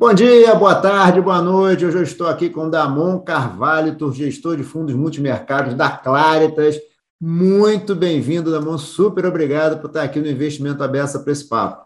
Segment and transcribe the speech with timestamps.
[0.00, 1.84] Bom dia, boa tarde, boa noite.
[1.84, 6.78] Hoje eu estou aqui com Damon Carvalho, gestor de fundos multimercados da Claritas.
[7.20, 8.78] Muito bem-vindo, Damon.
[8.78, 11.84] Super obrigado por estar aqui no Investimento Aberto para esse papo.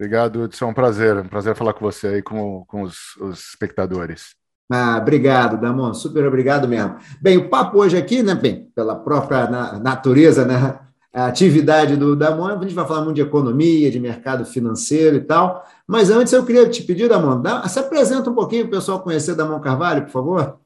[0.00, 0.64] Obrigado, Edson.
[0.64, 1.18] É um prazer.
[1.18, 4.34] Um prazer falar com você aí, com, com os, os espectadores.
[4.72, 5.92] Ah, obrigado, Damon.
[5.92, 6.96] Super obrigado mesmo.
[7.20, 9.46] Bem, o papo hoje aqui, né, bem, pela própria
[9.78, 10.85] natureza, né,
[11.16, 15.20] a atividade do Damon, a gente vai falar muito de economia, de mercado financeiro e
[15.22, 15.66] tal.
[15.86, 19.00] Mas antes eu queria te pedir, Damon, dá, se apresenta um pouquinho para o pessoal
[19.00, 20.58] conhecer Damon Carvalho, por favor.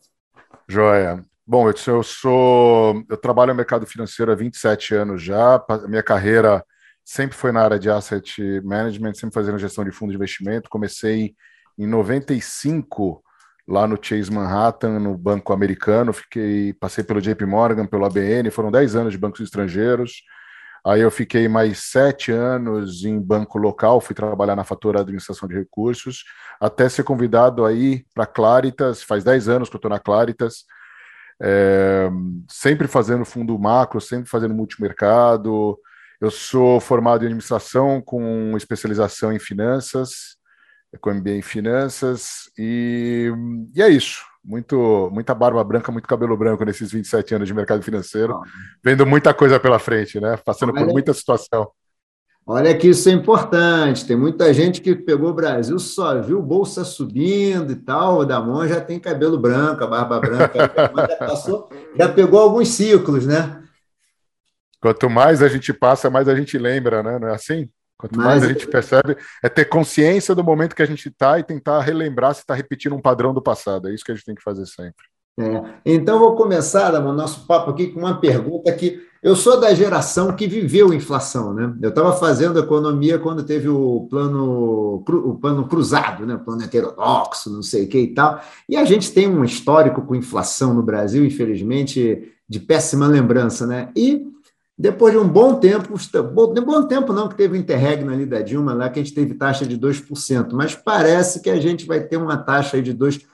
[0.66, 1.24] Joia.
[1.46, 5.64] Bom, eu sou, eu trabalho no mercado financeiro há 27 anos já.
[5.86, 6.64] Minha carreira
[7.04, 10.68] sempre foi na área de asset management, sempre fazendo gestão de fundo de investimento.
[10.68, 11.36] Comecei
[11.78, 13.22] em 95
[13.68, 16.12] lá no Chase Manhattan, no Banco Americano.
[16.12, 20.24] Fiquei, passei pelo JP Morgan, pelo ABN, foram 10 anos de bancos estrangeiros.
[20.84, 25.54] Aí eu fiquei mais sete anos em banco local, fui trabalhar na fatura administração de
[25.54, 26.24] recursos,
[26.60, 30.64] até ser convidado aí para Claritas, faz 10 anos que eu estou na Claritas,
[31.42, 32.08] é,
[32.48, 35.78] sempre fazendo fundo macro, sempre fazendo multimercado.
[36.20, 40.36] Eu sou formado em administração com especialização em finanças,
[41.00, 43.32] com MBA em finanças, e,
[43.74, 44.29] e é isso.
[44.42, 48.40] Muito, muita barba branca, muito cabelo branco nesses 27 anos de mercado financeiro,
[48.82, 50.36] vendo muita coisa pela frente, né?
[50.44, 51.70] Passando Olha, por muita situação.
[52.46, 54.06] Olha que isso é importante.
[54.06, 58.18] Tem muita gente que pegou o Brasil, só viu bolsa subindo e tal.
[58.18, 60.58] O Damon já tem cabelo branco, a barba branca,
[61.08, 63.62] já passou, já pegou alguns ciclos, né?
[64.80, 67.18] Quanto mais a gente passa, mais a gente lembra, né?
[67.18, 67.68] Não é assim?
[68.00, 71.38] Quanto mais, mais a gente percebe, é ter consciência do momento que a gente está
[71.38, 73.88] e tentar relembrar se está repetindo um padrão do passado.
[73.88, 75.04] É isso que a gente tem que fazer sempre.
[75.38, 75.62] É.
[75.84, 80.34] Então, vou começar o nosso papo aqui com uma pergunta que eu sou da geração
[80.34, 81.74] que viveu inflação, né?
[81.82, 86.36] Eu estava fazendo economia quando teve o plano, o plano cruzado, né?
[86.36, 88.40] O plano heterodoxo, não sei o que e tal.
[88.66, 93.90] E a gente tem um histórico com inflação no Brasil, infelizmente, de péssima lembrança, né?
[93.94, 94.26] E
[94.80, 98.40] depois de um bom tempo, de bom tempo não, que teve o interregno ali da
[98.40, 102.00] Dilma, lá que a gente teve taxa de 2%, mas parece que a gente vai
[102.00, 103.26] ter uma taxa de 2%,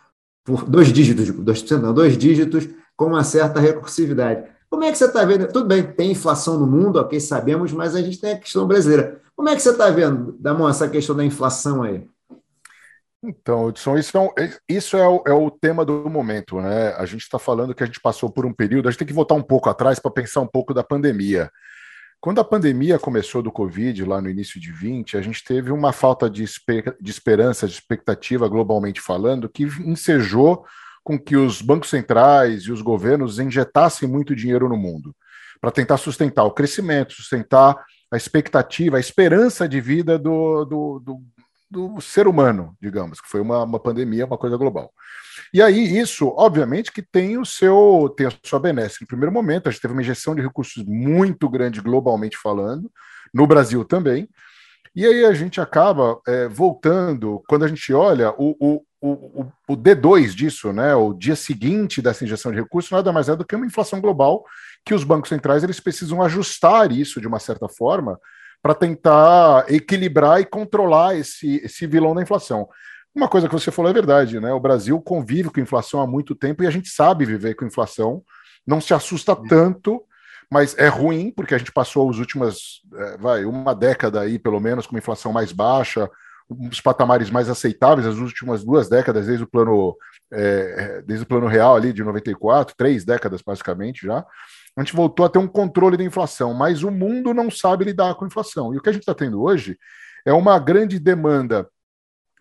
[0.45, 4.43] por dois dígitos, 2%, não, dois dígitos, com uma certa recursividade.
[4.69, 5.47] Como é que você está vendo?
[5.47, 9.21] Tudo bem, tem inflação no mundo, ok, sabemos, mas a gente tem a questão brasileira.
[9.37, 12.09] Como é que você está vendo, Damon, essa questão da inflação aí?
[13.29, 14.29] Então, Edson, isso, é, um,
[14.69, 16.95] isso é, o, é, o, tema do momento, né?
[16.97, 19.13] A gente está falando que a gente passou por um período, a gente tem que
[19.13, 21.51] voltar um pouco atrás para pensar um pouco da pandemia.
[22.21, 25.93] Quando a pandemia começou do Covid, lá no início de 20, a gente teve uma
[25.93, 30.65] falta de, esper de esperança, de expectativa, globalmente falando, que ensejou
[31.03, 35.15] com que os bancos centrais e os governos injetassem muito dinheiro no mundo
[35.61, 37.77] para tentar sustentar o crescimento, sustentar
[38.11, 41.23] a expectativa, a esperança de vida do, do, do,
[41.71, 44.93] do ser humano, digamos, que foi uma, uma pandemia, uma coisa global.
[45.53, 49.01] E aí, isso, obviamente, que tem o seu tem a sua benesse.
[49.01, 52.91] No primeiro momento, a gente teve uma injeção de recursos muito grande, globalmente falando,
[53.35, 54.29] no Brasil também.
[54.95, 59.77] E aí a gente acaba é, voltando, quando a gente olha o, o, o, o
[59.77, 63.55] D2 disso, né, o dia seguinte dessa injeção de recursos, nada mais é do que
[63.55, 64.43] uma inflação global
[64.87, 68.19] que os bancos centrais eles precisam ajustar isso de uma certa forma
[68.67, 72.69] para tentar equilibrar e controlar esse, esse vilão da inflação.
[73.15, 74.53] Uma coisa que você falou é verdade, né?
[74.53, 78.25] O Brasil convive com inflação há muito tempo e a gente sabe viver com inflação,
[78.67, 80.03] não se assusta tanto,
[80.51, 84.59] mas é ruim porque a gente passou as últimas, é, vai, uma década aí, pelo
[84.59, 86.11] menos, com uma inflação mais baixa,
[86.51, 89.95] os patamares mais aceitáveis, as últimas duas décadas, desde o plano,
[90.33, 94.27] é, desde o plano real ali de 94, três décadas basicamente já,
[94.77, 98.15] a gente voltou a ter um controle da inflação, mas o mundo não sabe lidar
[98.15, 98.75] com a inflação.
[98.75, 99.79] E o que a gente está tendo hoje
[100.25, 101.67] é uma grande demanda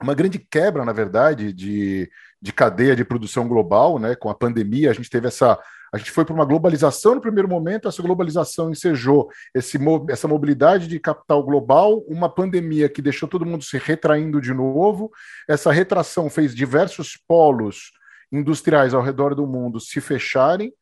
[0.02, 2.10] uma grande quebra, na verdade, de,
[2.42, 4.16] de cadeia de produção global, né?
[4.16, 5.58] Com a pandemia, a gente teve essa.
[5.94, 9.78] A gente foi para uma globalização no primeiro momento, essa globalização ensejou esse,
[10.10, 15.10] essa mobilidade de capital global, uma pandemia que deixou todo mundo se retraindo de novo.
[15.48, 17.92] Essa retração fez diversos polos
[18.30, 20.74] industriais ao redor do mundo se fecharem,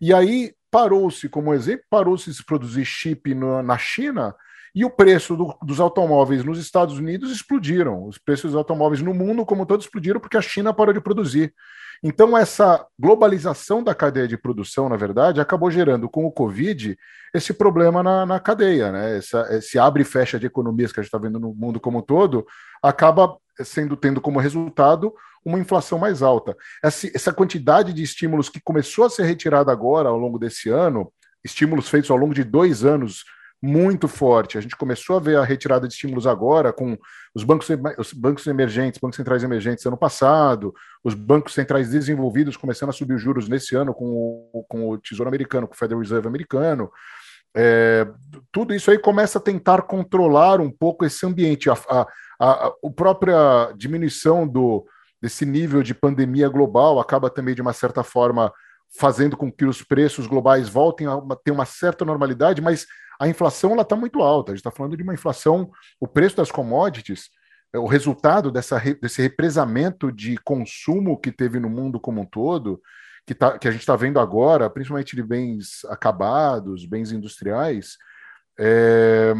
[0.00, 4.34] e aí parou-se, como exemplo, parou-se de se produzir chip no, na China
[4.74, 8.06] e o preço do, dos automóveis nos Estados Unidos explodiram.
[8.06, 11.54] Os preços dos automóveis no mundo, como todo, explodiram porque a China parou de produzir.
[12.02, 16.96] Então, essa globalização da cadeia de produção, na verdade, acabou gerando com o Covid
[17.34, 18.90] esse problema na, na cadeia.
[18.90, 19.18] Né?
[19.18, 21.98] Essa, esse abre e fecha de economias que a gente está vendo no mundo como
[21.98, 22.46] um todo
[22.82, 25.12] acaba sendo tendo como resultado
[25.44, 26.56] uma inflação mais alta.
[26.82, 31.12] Essa, essa quantidade de estímulos que começou a ser retirada agora ao longo desse ano,
[31.44, 33.24] estímulos feitos ao longo de dois anos
[33.62, 34.58] muito forte.
[34.58, 36.98] A gente começou a ver a retirada de estímulos agora com
[37.32, 40.74] os bancos, os bancos emergentes, bancos centrais emergentes ano passado,
[41.04, 44.98] os bancos centrais desenvolvidos começando a subir os juros nesse ano com o, com o
[44.98, 46.90] Tesouro Americano, com o Federal Reserve americano.
[47.54, 48.08] É,
[48.50, 51.70] tudo isso aí começa a tentar controlar um pouco esse ambiente.
[51.70, 52.06] A, a,
[52.42, 54.84] a, a própria diminuição do,
[55.20, 58.52] desse nível de pandemia global acaba também, de uma certa forma,
[58.98, 62.84] fazendo com que os preços globais voltem a uma, ter uma certa normalidade, mas
[63.20, 64.50] a inflação está muito alta.
[64.50, 67.30] A gente está falando de uma inflação, o preço das commodities,
[67.72, 72.82] é, o resultado dessa, desse represamento de consumo que teve no mundo como um todo,
[73.24, 77.96] que, tá, que a gente está vendo agora, principalmente de bens acabados, bens industriais,
[78.58, 79.32] é,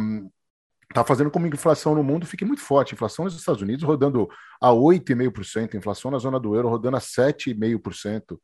[0.93, 2.94] está fazendo com que a inflação no mundo fique muito forte.
[2.94, 4.29] inflação nos Estados Unidos rodando
[4.61, 8.39] a 8,5%, inflação na zona do euro rodando a 7,5%.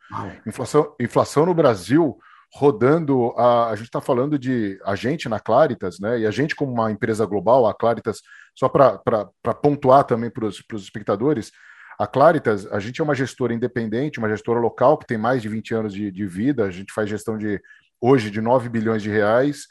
[0.46, 2.18] Inflação, inflação no Brasil
[2.52, 6.20] rodando a, a gente está falando de a gente na Claritas, né?
[6.20, 8.22] E a gente como uma empresa global, a Claritas,
[8.54, 8.98] só para
[9.62, 11.52] pontuar também para os espectadores,
[11.98, 15.48] a Claritas, a gente é uma gestora independente, uma gestora local que tem mais de
[15.48, 17.60] 20 anos de, de vida, a gente faz gestão de
[18.00, 19.66] hoje de 9 bilhões de reais,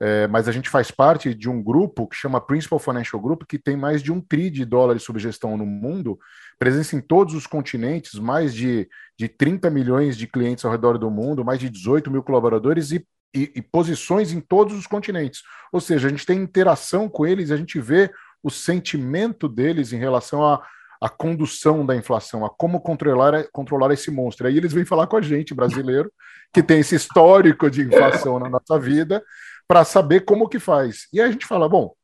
[0.00, 3.58] é, mas a gente faz parte de um grupo que chama Principal Financial Group, que
[3.58, 6.18] tem mais de um tri de dólares sob gestão no mundo,
[6.58, 8.88] presença em todos os continentes, mais de,
[9.18, 13.06] de 30 milhões de clientes ao redor do mundo, mais de 18 mil colaboradores e,
[13.34, 15.42] e, e posições em todos os continentes.
[15.72, 18.10] Ou seja, a gente tem interação com eles, a gente vê
[18.42, 20.62] o sentimento deles em relação a,
[21.00, 24.46] a condução da inflação, a como controlar, controlar esse monstro.
[24.46, 26.12] Aí eles vêm falar com a gente, brasileiro,
[26.52, 29.22] que tem esse histórico de inflação na nossa vida,
[29.68, 31.08] para saber como que faz.
[31.12, 31.94] E aí a gente fala, bom,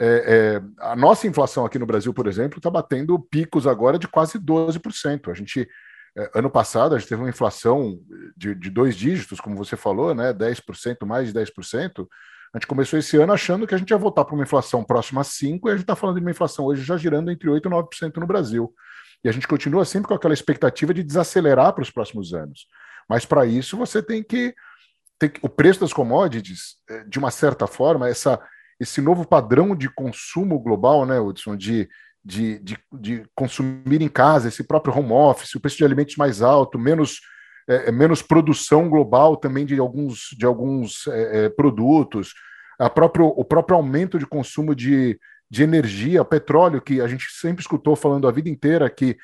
[0.00, 4.06] é, é, a nossa inflação aqui no Brasil, por exemplo, está batendo picos agora de
[4.06, 5.30] quase 12%.
[5.30, 5.68] A gente,
[6.16, 7.98] é, ano passado, a gente teve uma inflação
[8.36, 12.06] de, de, dois dígitos, como você falou, né, 10%, mais de 10%.
[12.54, 15.20] A gente começou esse ano achando que a gente ia voltar para uma inflação próxima
[15.20, 17.66] a 5%, e a gente está falando de uma inflação hoje já girando entre 8%
[17.66, 18.72] e 9% no Brasil.
[19.24, 22.66] E a gente continua sempre com aquela expectativa de desacelerar para os próximos anos.
[23.08, 24.54] Mas para isso você tem que,
[25.18, 25.40] que.
[25.42, 28.40] O preço das commodities, é, de uma certa forma, essa,
[28.78, 31.88] esse novo padrão de consumo global, né, Hudson, de,
[32.24, 36.42] de, de, de consumir em casa, esse próprio home office, o preço de alimentos mais
[36.42, 37.20] alto, menos
[37.68, 42.32] é, é, menos produção global também de alguns, de alguns é, é, produtos,
[42.78, 45.20] a próprio, o próprio aumento de consumo de,
[45.50, 49.18] de energia, petróleo, que a gente sempre escutou falando a vida inteira que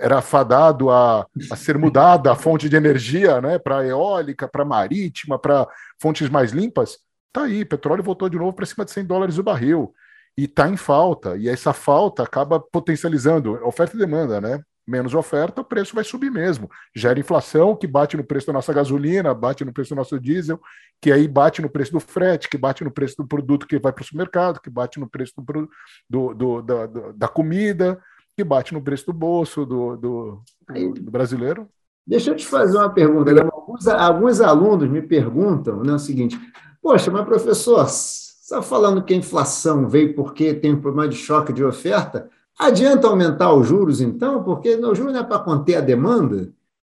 [0.00, 5.38] era fadado a, a ser mudada a fonte de energia né, para eólica, para marítima,
[5.38, 5.66] para
[6.00, 6.98] fontes mais limpas.
[7.32, 9.92] Tá aí, petróleo voltou de novo para cima de 100 dólares o barril
[10.36, 11.36] e está em falta.
[11.36, 14.60] E essa falta acaba potencializando oferta e demanda, né?
[14.86, 16.70] menos oferta, o preço vai subir mesmo.
[16.94, 20.60] Gera inflação, que bate no preço da nossa gasolina, bate no preço do nosso diesel,
[21.00, 23.92] que aí bate no preço do frete, que bate no preço do produto que vai
[23.92, 25.68] para o supermercado, que bate no preço do,
[26.08, 28.00] do, do da, da, comida,
[28.36, 31.68] que bate no preço do bolso do, do, do brasileiro.
[32.06, 33.30] Deixa eu te fazer uma pergunta.
[33.42, 36.38] Alguns, alguns alunos me perguntam né, o seguinte:
[36.82, 41.16] Poxa, mas professor, você está falando que a inflação veio porque tem um problema de
[41.16, 42.28] choque de oferta?
[42.58, 44.44] Adianta aumentar os juros, então?
[44.44, 46.52] Porque o juros não é para conter a demanda?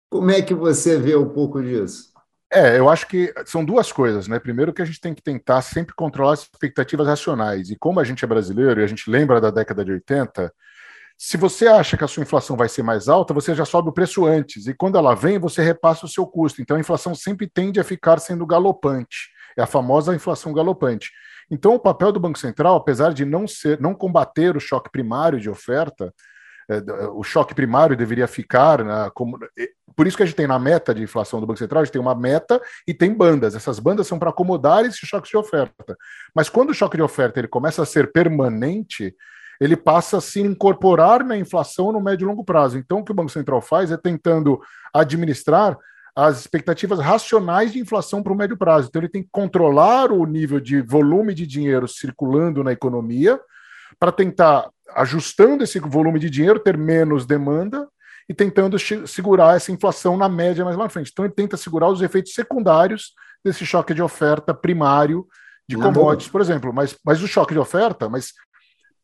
[0.09, 2.11] Como é que você vê um pouco disso?
[2.53, 4.37] É, eu acho que são duas coisas, né?
[4.37, 7.69] Primeiro que a gente tem que tentar sempre controlar as expectativas racionais.
[7.69, 10.53] E como a gente é brasileiro e a gente lembra da década de 80,
[11.23, 13.91] se você acha que a sua inflação vai ser mais alta, você já sobe o
[13.91, 14.65] preço antes.
[14.65, 16.63] E quando ela vem, você repassa o seu custo.
[16.63, 19.29] Então a inflação sempre tende a ficar sendo galopante.
[19.55, 21.11] É a famosa inflação galopante.
[21.51, 25.39] Então, o papel do Banco Central, apesar de não ser, não combater o choque primário
[25.39, 26.11] de oferta,
[26.67, 26.81] é,
[27.13, 29.37] o choque primário deveria ficar como,
[29.95, 31.93] por isso que a gente tem na meta de inflação do Banco Central, a gente
[31.93, 33.53] tem uma meta e tem bandas.
[33.53, 35.95] Essas bandas são para acomodar esses choques de oferta.
[36.33, 39.13] Mas quando o choque de oferta ele começa a ser permanente,
[39.61, 42.79] ele passa a se incorporar na inflação no médio e longo prazo.
[42.79, 44.59] Então, o que o Banco Central faz é tentando
[44.91, 45.77] administrar
[46.15, 48.87] as expectativas racionais de inflação para o médio prazo.
[48.87, 53.39] Então, ele tem que controlar o nível de volume de dinheiro circulando na economia
[53.99, 57.87] para tentar, ajustando esse volume de dinheiro, ter menos demanda
[58.27, 61.11] e tentando segurar essa inflação na média mais lá na frente.
[61.11, 63.13] Então, ele tenta segurar os efeitos secundários
[63.45, 65.27] desse choque de oferta primário
[65.69, 66.73] de commodities, por exemplo.
[66.73, 68.33] Mas, mas o choque de oferta, mas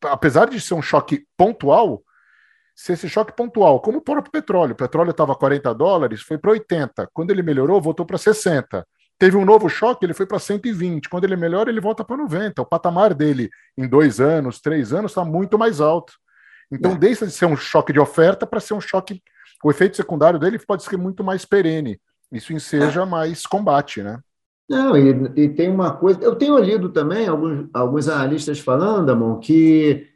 [0.04, 2.02] apesar de ser um choque pontual,
[2.74, 6.38] se esse choque pontual, como o próprio petróleo, o petróleo estava a 40 dólares, foi
[6.38, 7.08] para 80.
[7.12, 8.86] Quando ele melhorou, voltou para 60.
[9.18, 11.08] Teve um novo choque, ele foi para 120.
[11.08, 12.62] Quando ele melhora, ele volta para 90.
[12.62, 16.12] O patamar dele em dois anos, três anos, está muito mais alto.
[16.70, 16.96] Então, é.
[16.96, 19.20] deixa de ser um choque de oferta para ser um choque.
[19.64, 22.00] O efeito secundário dele pode ser muito mais perene.
[22.30, 23.04] Isso enseja é.
[23.04, 24.20] mais combate, né?
[24.68, 26.20] Não, e, e, tem uma coisa.
[26.22, 30.06] Eu tenho lido também alguns, alguns analistas falando, Amon, que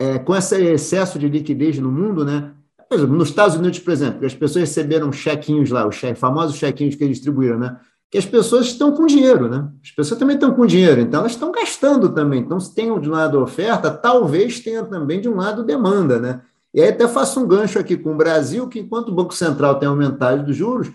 [0.00, 2.52] é, com esse excesso de liquidez no mundo, né?
[2.88, 6.56] Por exemplo, nos Estados Unidos, por exemplo, as pessoas receberam chequinhos lá, os che famosos
[6.56, 7.78] chequinhos que eles distribuíram, né?
[8.10, 9.68] Que as pessoas estão com dinheiro, né?
[9.80, 12.40] As pessoas também estão com dinheiro, então elas estão gastando também.
[12.40, 16.40] Então, se tem de um lado oferta, talvez tenha também de um lado demanda, né?
[16.74, 19.78] E aí até faço um gancho aqui com o Brasil, que enquanto o Banco Central
[19.78, 20.90] tem aumentado os juros,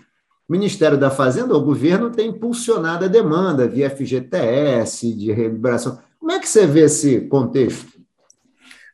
[0.48, 5.98] o Ministério da Fazenda, o governo, tem impulsionado a demanda via FGTS, de recuperação.
[6.18, 7.96] Como é que você vê esse contexto?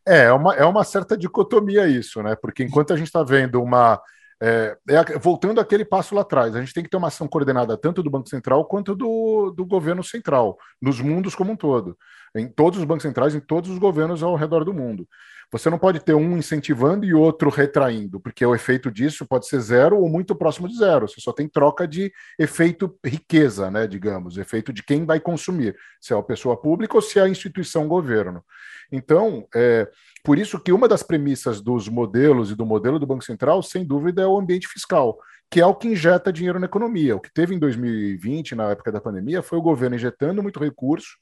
[0.06, 2.34] É, é uma, é uma certa dicotomia isso, né?
[2.34, 4.00] Porque enquanto a gente está vendo uma.
[4.42, 7.76] É, é, voltando aquele passo lá atrás, a gente tem que ter uma ação coordenada
[7.76, 11.96] tanto do Banco Central quanto do, do governo central, nos mundos como um todo,
[12.34, 15.06] em todos os bancos centrais, em todos os governos ao redor do mundo.
[15.52, 19.60] Você não pode ter um incentivando e outro retraindo, porque o efeito disso pode ser
[19.60, 21.06] zero ou muito próximo de zero.
[21.06, 26.14] Você só tem troca de efeito riqueza, né, digamos, efeito de quem vai consumir, se
[26.14, 28.42] é a pessoa pública ou se é a instituição governo.
[28.90, 29.86] Então, é,
[30.24, 33.84] por isso que uma das premissas dos modelos e do modelo do Banco Central, sem
[33.84, 35.18] dúvida, é o ambiente fiscal,
[35.50, 37.14] que é o que injeta dinheiro na economia.
[37.14, 41.18] O que teve em 2020, na época da pandemia, foi o governo injetando muito recurso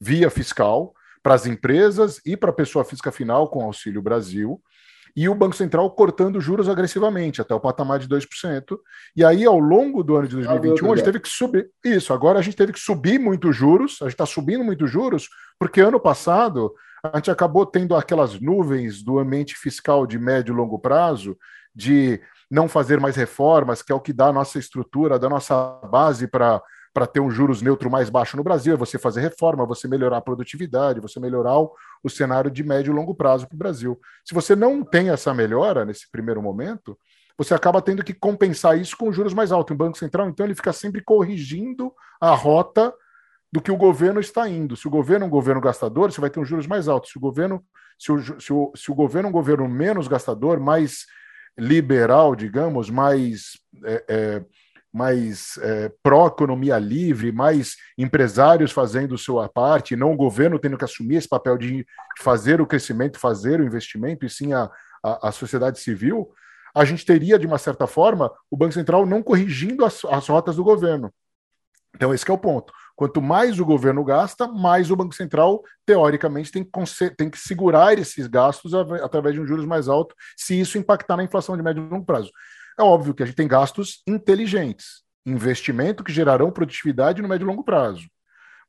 [0.00, 4.60] via fiscal, para as empresas e para a pessoa física final com Auxílio Brasil,
[5.16, 8.78] e o Banco Central cortando juros agressivamente, até o patamar de 2%.
[9.16, 11.70] E aí, ao longo do ano de 2021, a gente teve que subir.
[11.84, 15.28] Isso, agora a gente teve que subir muito juros, a gente está subindo muito juros,
[15.58, 16.72] porque ano passado
[17.02, 21.36] a gente acabou tendo aquelas nuvens do ambiente fiscal de médio e longo prazo,
[21.74, 22.20] de
[22.50, 26.26] não fazer mais reformas, que é o que dá a nossa estrutura, da nossa base
[26.26, 29.86] para para ter um juros neutro mais baixo no Brasil, é você fazer reforma, você
[29.86, 33.58] melhorar a produtividade, você melhorar o, o cenário de médio e longo prazo para o
[33.58, 34.00] Brasil.
[34.24, 36.98] Se você não tem essa melhora nesse primeiro momento,
[37.36, 39.72] você acaba tendo que compensar isso com juros mais altos.
[39.72, 42.92] O Banco Central, então, ele fica sempre corrigindo a rota
[43.52, 44.76] do que o governo está indo.
[44.76, 47.12] Se o governo é um governo gastador, você vai ter um juros mais altos.
[47.12, 47.64] Se o governo,
[47.98, 51.06] se o, se o, se o governo é um governo menos gastador, mais
[51.56, 53.52] liberal, digamos, mais
[53.84, 54.44] é, é,
[54.92, 61.16] mais é, pró-economia livre, mais empresários fazendo sua parte, não o governo tendo que assumir
[61.16, 61.86] esse papel de
[62.20, 64.70] fazer o crescimento, fazer o investimento, e sim a,
[65.04, 66.30] a, a sociedade civil,
[66.74, 70.56] a gente teria, de uma certa forma, o Banco Central não corrigindo as, as rotas
[70.56, 71.12] do governo.
[71.94, 72.72] Então, esse é o ponto.
[72.94, 77.98] Quanto mais o governo gasta, mais o Banco Central, teoricamente, tem que, tem que segurar
[77.98, 81.84] esses gastos através de um juros mais alto, se isso impactar na inflação de médio
[81.84, 82.30] e longo prazo.
[82.78, 87.48] É óbvio que a gente tem gastos inteligentes, investimento que gerarão produtividade no médio e
[87.48, 88.06] longo prazo.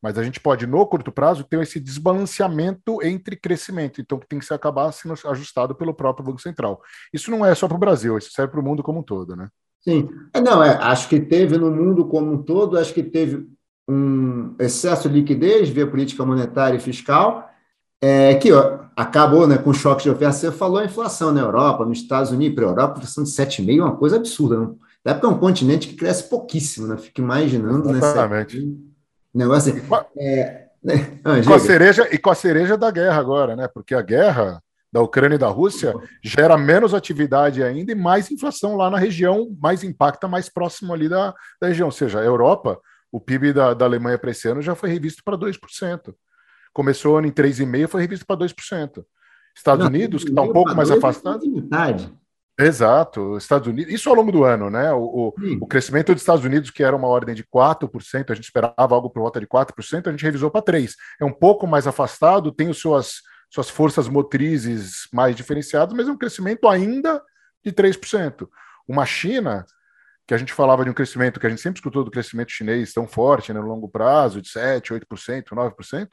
[0.01, 4.39] Mas a gente pode, no curto prazo, ter esse desbalanceamento entre crescimento, então que tem
[4.39, 6.81] que se acabar sendo ajustado pelo próprio Banco Central.
[7.13, 9.35] Isso não é só para o Brasil, isso serve para o mundo como um todo,
[9.35, 9.49] né?
[9.81, 10.09] Sim.
[10.33, 13.45] É, não, é, acho que teve no mundo como um todo, acho que teve
[13.87, 17.49] um excesso de liquidez via política monetária e fiscal,
[18.01, 20.33] é, que ó, acabou né, com o choque de oferta.
[20.33, 23.79] Você falou a inflação na Europa, nos Estados Unidos, para a Europa, inflação de 7,5%
[23.79, 24.57] é uma coisa absurda.
[24.57, 24.77] Não?
[25.05, 26.97] Da época é um continente que cresce pouquíssimo, né?
[26.97, 27.97] Fico imaginando, né?
[27.97, 28.77] Exatamente.
[29.33, 29.81] Negócio assim.
[30.17, 31.17] É, né?
[31.23, 33.69] ah, com a cereja, e com a cereja da guerra agora, né?
[33.69, 38.75] Porque a guerra da Ucrânia e da Rússia gera menos atividade ainda e mais inflação
[38.75, 41.85] lá na região, mais impacta mais próximo ali da, da região.
[41.87, 42.77] Ou seja, a Europa,
[43.09, 46.13] o PIB da, da Alemanha para esse ano já foi revisto para 2%.
[46.79, 49.03] Começou ano em 3,5%, foi revisto para 2%.
[49.53, 51.41] Estados Não, Unidos, que está um pouco mais afastado.
[52.57, 54.89] Exato, Estados Unidos, isso ao longo do ano, né?
[54.93, 58.45] O, o, o, crescimento dos Estados Unidos, que era uma ordem de 4%, a gente
[58.45, 60.93] esperava algo por volta de 4%, a gente revisou para 3%.
[61.19, 63.15] É um pouco mais afastado, tem os suas,
[63.49, 67.21] suas forças motrizes mais diferenciadas, mas é um crescimento ainda
[67.61, 68.47] de 3%.
[68.87, 69.65] Uma China,
[70.25, 72.93] que a gente falava de um crescimento que a gente sempre escutou do crescimento chinês
[72.93, 76.07] tão forte, né, no longo prazo, de 7%, 8%, 9%,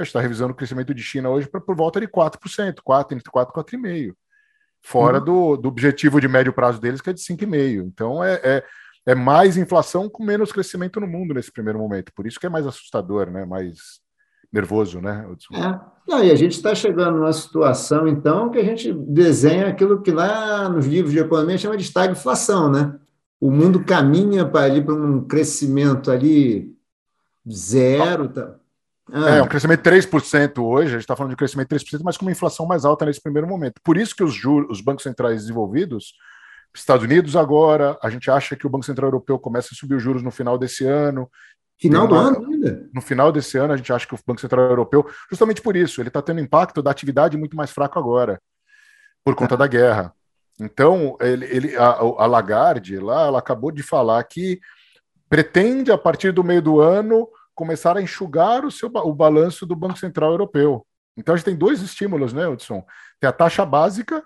[0.00, 3.16] a gente está revisando o crescimento de China hoje para por volta de 4%, 4,
[3.16, 4.14] entre 4 e 4,5%.
[4.80, 5.24] Fora uhum.
[5.24, 7.84] do, do objetivo de médio prazo deles, que é de 5,5%.
[7.84, 8.64] Então é, é,
[9.06, 12.12] é, mais inflação com menos crescimento no mundo nesse primeiro momento.
[12.14, 13.44] Por isso que é mais assustador, né?
[13.44, 14.00] Mais
[14.52, 15.26] nervoso, né?
[15.52, 16.24] É.
[16.24, 20.68] e a gente está chegando numa situação, então, que a gente desenha aquilo que lá
[20.68, 22.94] nos livros de economia chama de estagflação, né?
[23.40, 26.74] O mundo caminha para ali para um crescimento ali
[27.50, 28.57] zero, tá?
[29.12, 29.36] Ah.
[29.36, 32.16] É, um crescimento de 3% hoje, a gente está falando de crescimento de 3%, mas
[32.16, 33.80] com uma inflação mais alta nesse primeiro momento.
[33.82, 36.12] Por isso que os, juros, os bancos centrais desenvolvidos,
[36.74, 40.02] Estados Unidos agora, a gente acha que o Banco Central Europeu começa a subir os
[40.02, 41.30] juros no final desse ano.
[41.80, 42.88] Final do ano ainda?
[42.92, 46.00] No final desse ano, a gente acha que o Banco Central Europeu, justamente por isso,
[46.00, 48.40] ele está tendo impacto da atividade muito mais fraco agora,
[49.24, 50.12] por conta da guerra.
[50.60, 54.60] Então, ele, ele a, a Lagarde lá, ela acabou de falar que
[55.28, 59.74] pretende, a partir do meio do ano, começar a enxugar o, seu, o balanço do
[59.74, 60.86] Banco Central Europeu.
[61.16, 62.84] Então a gente tem dois estímulos, né, Hudson?
[63.18, 64.22] Tem a taxa básica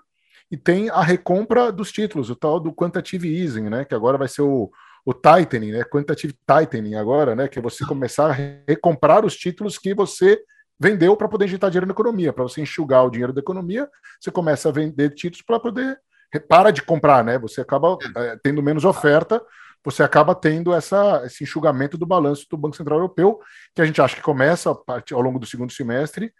[0.51, 3.85] e tem a recompra dos títulos, o tal do quantitative easing, né?
[3.85, 4.71] Que agora vai ser o,
[5.03, 5.83] o tightening, né?
[5.83, 7.47] Quantitative tightening agora, né?
[7.47, 10.39] Que é você começar a recomprar os títulos que você
[10.79, 12.31] vendeu para poder injetar dinheiro na economia.
[12.31, 13.89] Para você enxugar o dinheiro da economia,
[14.21, 15.99] você começa a vender títulos para poder
[16.47, 17.39] para de comprar, né?
[17.39, 19.41] Você acaba é, tendo menos oferta,
[19.83, 23.39] você acaba tendo essa, esse enxugamento do balanço do Banco Central Europeu,
[23.75, 26.33] que a gente acha que começa ao longo do segundo semestre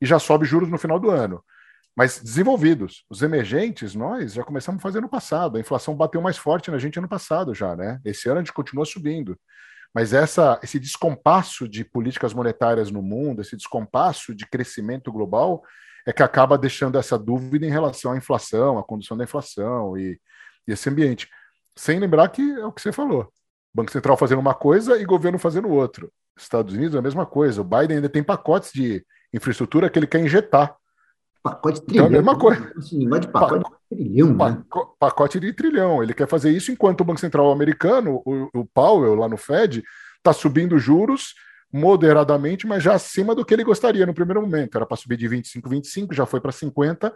[0.00, 1.42] e já sobe juros no final do ano.
[1.96, 5.56] Mas desenvolvidos, os emergentes, nós já começamos a fazer no passado.
[5.56, 8.00] A inflação bateu mais forte na gente ano passado já, né?
[8.04, 9.38] Esse ano a gente continua subindo.
[9.94, 15.62] Mas essa, esse descompasso de políticas monetárias no mundo, esse descompasso de crescimento global,
[16.04, 20.20] é que acaba deixando essa dúvida em relação à inflação, à condução da inflação e,
[20.66, 21.28] e esse ambiente.
[21.76, 23.32] Sem lembrar que é o que você falou:
[23.74, 26.08] Banco Central fazendo uma coisa e governo fazendo outra.
[26.36, 27.60] Estados Unidos é a mesma coisa.
[27.60, 30.76] O Biden ainda tem pacotes de infraestrutura que ele quer injetar.
[31.42, 32.06] Pacote de trilhão.
[32.06, 32.72] Então, é a mesma coisa.
[33.20, 34.62] de pacote de trilhão, né?
[34.98, 36.02] Pacote de trilhão.
[36.02, 39.82] Ele quer fazer isso enquanto o Banco Central americano, o, o Powell, lá no Fed,
[40.16, 41.34] está subindo juros
[41.72, 44.76] moderadamente, mas já acima do que ele gostaria no primeiro momento.
[44.76, 47.12] Era para subir de 25, 25, já foi para 50.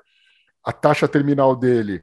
[0.64, 2.02] A taxa terminal dele,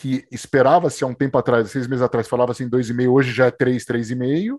[0.00, 3.50] que esperava-se há um tempo atrás, seis meses atrás, falava-se em 2,5, hoje já é
[3.50, 4.58] 3, 3,5.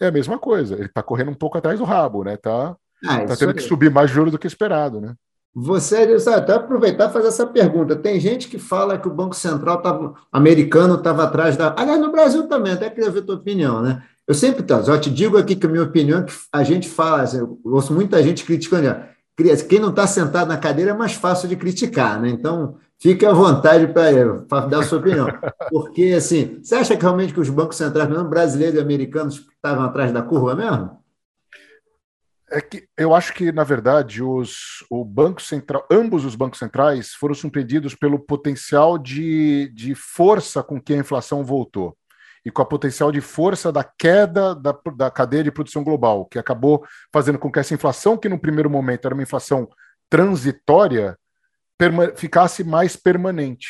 [0.00, 0.74] É a mesma coisa.
[0.74, 2.36] Ele está correndo um pouco atrás do rabo, né?
[2.36, 5.14] Tá, ah, tá tendo que subir mais juros do que esperado, né?
[5.54, 5.96] Você,
[6.34, 7.94] até aproveitar e fazer essa pergunta.
[7.94, 11.74] Tem gente que fala que o Banco Central tava, americano estava atrás da.
[11.78, 14.02] Aliás, no Brasil também, até queria ver a tua opinião, né?
[14.26, 17.22] Eu sempre eu te digo aqui que a minha opinião é que a gente fala,
[17.22, 18.96] assim, eu ouço muita gente criticando.
[19.68, 22.30] Quem não está sentado na cadeira é mais fácil de criticar, né?
[22.30, 25.26] Então, fique à vontade para dar a sua opinião.
[25.70, 29.84] Porque, assim, você acha que realmente que os bancos centrais, mesmo brasileiros e americanos, estavam
[29.84, 31.02] atrás da curva mesmo?
[32.50, 37.12] É que eu acho que, na verdade, os, o Banco Central, ambos os bancos centrais
[37.14, 41.96] foram surpreendidos pelo potencial de, de força com que a inflação voltou
[42.44, 46.38] e com a potencial de força da queda da, da cadeia de produção global, que
[46.38, 49.68] acabou fazendo com que essa inflação, que no primeiro momento era uma inflação
[50.10, 51.16] transitória,
[52.16, 53.68] ficasse mais permanente.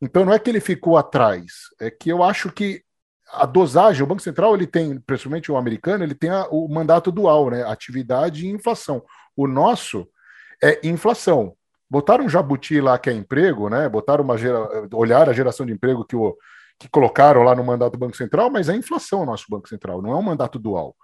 [0.00, 1.44] Então não é que ele ficou atrás,
[1.80, 2.82] é que eu acho que
[3.30, 7.12] a dosagem, o Banco Central ele tem, principalmente o americano, ele tem a, o mandato
[7.12, 7.62] dual, né?
[7.62, 9.04] Atividade e inflação.
[9.36, 10.08] O nosso
[10.62, 11.54] é inflação.
[11.90, 13.88] Botaram um jabuti lá que é emprego, né?
[13.88, 16.36] Botaram uma gera, olhar a geração de emprego que o
[16.78, 20.00] que colocaram lá no mandato do Banco Central, mas é inflação o nosso Banco Central,
[20.00, 20.94] não é um mandato dual.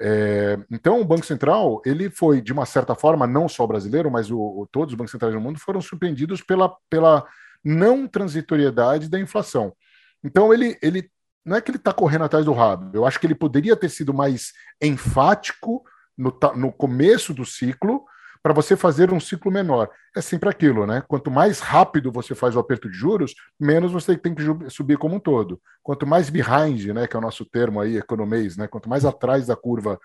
[0.00, 4.30] É, então, o Banco Central, ele foi, de uma certa forma, não só brasileiro, mas
[4.30, 7.26] o, o, todos os bancos centrais do mundo foram surpreendidos pela, pela
[7.64, 9.74] não transitoriedade da inflação.
[10.22, 11.10] Então, ele, ele
[11.44, 13.88] não é que ele está correndo atrás do rabo, eu acho que ele poderia ter
[13.88, 15.82] sido mais enfático
[16.16, 18.04] no, no começo do ciclo,
[18.46, 19.90] para você fazer um ciclo menor.
[20.14, 21.02] É sempre aquilo, né?
[21.08, 25.16] Quanto mais rápido você faz o aperto de juros, menos você tem que subir como
[25.16, 25.60] um todo.
[25.82, 28.68] Quanto mais behind, né, que é o nosso termo aí, economês, né?
[28.68, 29.98] Quanto mais atrás da curva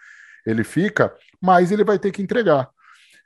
[0.44, 2.68] ele fica, mais ele vai ter que entregar.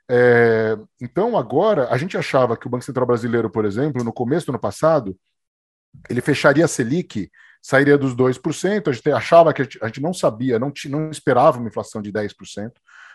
[0.06, 4.44] É, então, agora, a gente achava que o Banco Central Brasileiro, por exemplo, no começo
[4.44, 5.16] do ano passado,
[6.10, 7.30] ele fecharia a Selic,
[7.62, 11.68] sairia dos 2%, a gente achava que a gente não sabia, não, não esperava uma
[11.68, 12.70] inflação de 10%.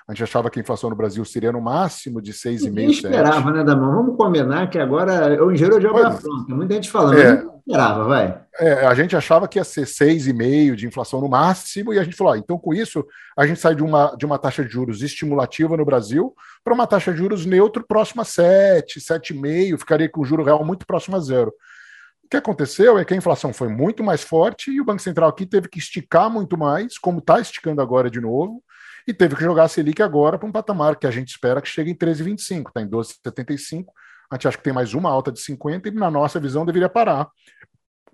[0.08, 2.64] A gente achava que a inflação no Brasil seria no máximo de 6,5%.
[2.64, 3.52] Ninguém esperava, 7.
[3.54, 3.96] né, Damão?
[3.96, 6.54] Vamos combinar que agora é o engenheiro de obra pronta.
[6.54, 8.42] Muita gente falando, é, esperava, vai.
[8.60, 12.16] É, a gente achava que ia ser 6,5% de inflação no máximo, e a gente
[12.16, 13.06] falou: ah, então com isso
[13.38, 16.34] a gente sai de uma, de uma taxa de juros estimulativa no Brasil
[16.64, 20.64] para uma taxa de juros neutro próxima a 7, 7,5%, ficaria com o juro real
[20.66, 21.54] muito próximo a zero.
[22.24, 25.30] O que aconteceu é que a inflação foi muito mais forte e o Banco Central
[25.30, 28.64] aqui teve que esticar muito mais, como está esticando agora de novo,
[29.08, 31.68] e teve que jogar a Selic agora para um patamar que a gente espera que
[31.68, 33.86] chegue em 13,25, está em 12,75.
[34.32, 36.90] A gente acha que tem mais uma alta de 50 e, na nossa visão, deveria
[36.90, 37.30] parar.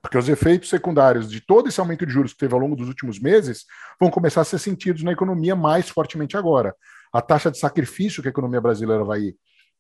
[0.02, 2.88] Porque os efeitos secundários de todo esse aumento de juros que teve ao longo dos
[2.88, 3.66] últimos meses
[4.00, 6.76] vão começar a ser sentidos na economia mais fortemente agora.
[7.12, 9.34] A taxa de sacrifício que a economia brasileira vai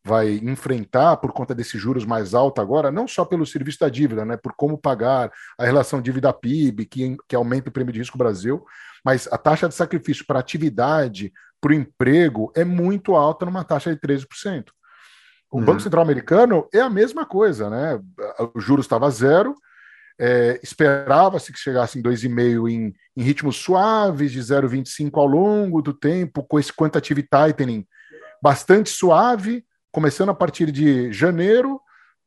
[0.07, 4.23] vai enfrentar por conta desses juros mais altos agora, não só pelo serviço da dívida,
[4.23, 8.65] né, por como pagar a relação dívida-PIB, que, que aumenta o prêmio de risco Brasil,
[9.03, 13.93] mas a taxa de sacrifício para atividade, para o emprego, é muito alta numa taxa
[13.93, 14.69] de 13%.
[15.51, 15.65] O uhum.
[15.65, 17.99] Banco Central Americano é a mesma coisa, né?
[18.53, 19.55] O juros estava zero,
[20.19, 25.93] é, esperava-se que chegasse em 2,5 em, em ritmos suaves, de 0,25 ao longo do
[25.93, 27.85] tempo, com esse quantitative tightening
[28.41, 31.79] bastante suave, começando a partir de janeiro,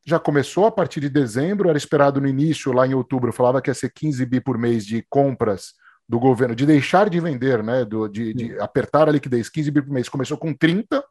[0.06, 3.70] já começou a partir de dezembro, era esperado no início, lá em outubro, falava que
[3.70, 5.74] ia ser 15 bi por mês de compras
[6.08, 9.82] do governo de deixar de vender, né, do, de, de apertar a liquidez 15 bi
[9.82, 11.04] por mês, começou com 30,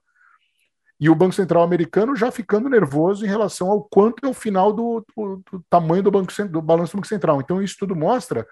[1.00, 4.74] e o Banco Central americano já ficando nervoso em relação ao quanto é o final
[4.74, 7.40] do, do, do tamanho do, banco, do balanço do Banco Central.
[7.40, 8.46] Então, isso tudo mostra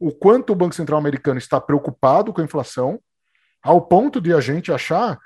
[0.00, 2.98] o quanto o Banco Central americano está preocupado com a inflação,
[3.62, 5.18] ao ponto de a gente achar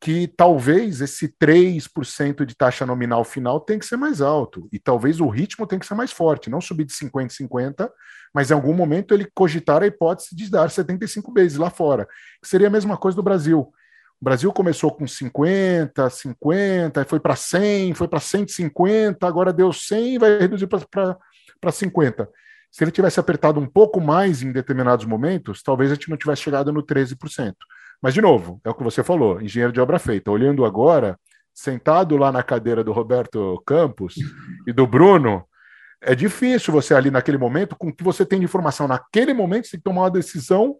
[0.00, 5.20] que talvez esse 3% de taxa nominal final tem que ser mais alto, e talvez
[5.20, 7.92] o ritmo tem que ser mais forte, não subir de 50 50,
[8.32, 12.06] mas em algum momento ele cogitar a hipótese de dar 75 vezes lá fora,
[12.40, 13.72] que seria a mesma coisa do Brasil.
[14.20, 20.14] O Brasil começou com 50, 50, foi para 100, foi para 150, agora deu 100
[20.14, 22.28] e vai reduzir para 50.
[22.70, 26.42] Se ele tivesse apertado um pouco mais em determinados momentos, talvez a gente não tivesse
[26.42, 27.54] chegado no 13%.
[28.00, 30.30] Mas, de novo, é o que você falou, engenheiro de obra feita.
[30.30, 31.18] Olhando agora,
[31.52, 34.14] sentado lá na cadeira do Roberto Campos
[34.66, 35.44] e do Bruno,
[36.00, 39.66] é difícil você ali naquele momento, com o que você tem de informação naquele momento,
[39.66, 40.76] você tem que tomar uma decisão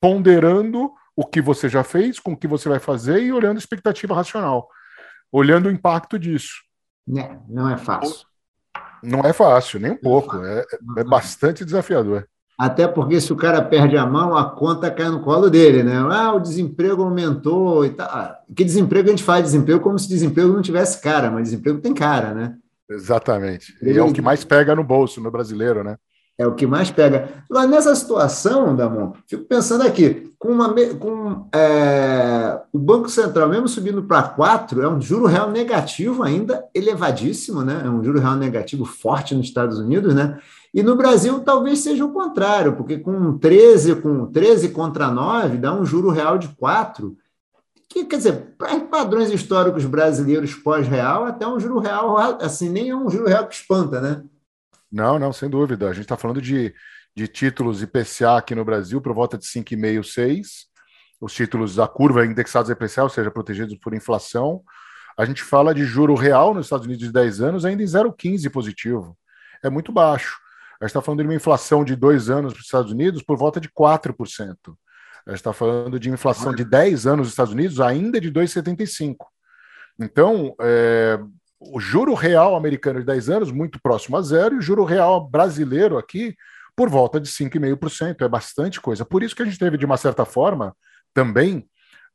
[0.00, 3.58] ponderando o que você já fez, com o que você vai fazer e olhando a
[3.58, 4.66] expectativa racional,
[5.30, 6.62] olhando o impacto disso.
[7.16, 8.26] É, não é fácil.
[9.02, 10.42] Não é fácil, nem um pouco.
[10.42, 10.64] É,
[10.98, 12.26] é bastante desafiador.
[12.58, 15.96] Até porque se o cara perde a mão, a conta cai no colo dele, né?
[16.10, 18.06] Ah, o desemprego aumentou e tal.
[18.08, 21.80] Ah, que desemprego a gente faz desemprego como se desemprego não tivesse cara, mas desemprego
[21.80, 22.54] tem cara, né?
[22.88, 23.74] Exatamente.
[23.82, 25.96] E é o que mais pega no bolso no brasileiro, né?
[26.38, 27.28] É o que mais pega.
[27.48, 33.68] Mas nessa situação, Damon, fico pensando aqui, com, uma, com é, o Banco Central, mesmo
[33.68, 37.82] subindo para 4, é um juro real negativo ainda, elevadíssimo, né?
[37.84, 40.38] É um juro real negativo forte nos Estados Unidos, né?
[40.74, 45.74] E no Brasil talvez seja o contrário, porque com 13, com 13 contra 9, dá
[45.74, 47.16] um juro real de 4.
[47.88, 52.96] Que, quer dizer, para padrões históricos brasileiros pós-real, até um juro real, assim, nem é
[52.96, 54.24] um juro real que espanta, né?
[54.90, 55.90] Não, não, sem dúvida.
[55.90, 56.74] A gente está falando de,
[57.14, 60.66] de títulos IPCA aqui no Brasil por volta de 5,5, 6.
[61.20, 64.62] Os títulos da curva indexados a IPCA, ou seja, protegidos por inflação.
[65.18, 68.50] A gente fala de juro real nos Estados Unidos de 10 anos ainda em 0,15
[68.50, 69.16] positivo.
[69.62, 70.41] É muito baixo.
[70.82, 73.36] A gente está falando de uma inflação de dois anos para os Estados Unidos por
[73.36, 74.56] volta de 4%.
[75.24, 79.14] A gente está falando de inflação de 10 anos nos Estados Unidos ainda de 2,75%.
[80.00, 81.20] Então, é,
[81.60, 85.24] o juro real americano de 10 anos muito próximo a zero e o juro real
[85.24, 86.34] brasileiro aqui
[86.74, 88.20] por volta de 5,5%.
[88.20, 89.04] É bastante coisa.
[89.04, 90.74] Por isso que a gente teve, de uma certa forma,
[91.14, 91.64] também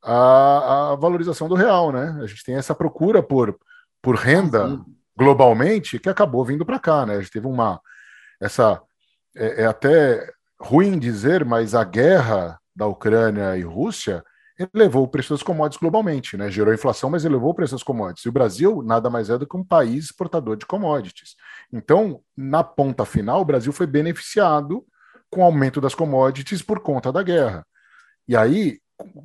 [0.04, 1.94] a, a valorização do real.
[1.94, 2.20] Né?
[2.22, 3.58] A gente tem essa procura por,
[4.02, 4.78] por renda
[5.18, 7.06] globalmente que acabou vindo para cá.
[7.06, 7.16] Né?
[7.16, 7.80] A gente teve uma
[8.40, 8.82] essa
[9.36, 14.24] é, é até ruim dizer, mas a guerra da Ucrânia e Rússia
[14.74, 16.50] elevou o preço das commodities globalmente, né?
[16.50, 18.26] Gerou inflação, mas elevou o preço das commodities.
[18.26, 21.36] E o Brasil nada mais é do que um país exportador de commodities.
[21.72, 24.84] Então, na ponta final, o Brasil foi beneficiado
[25.30, 27.66] com o aumento das commodities por conta da guerra.
[28.28, 28.80] E aí,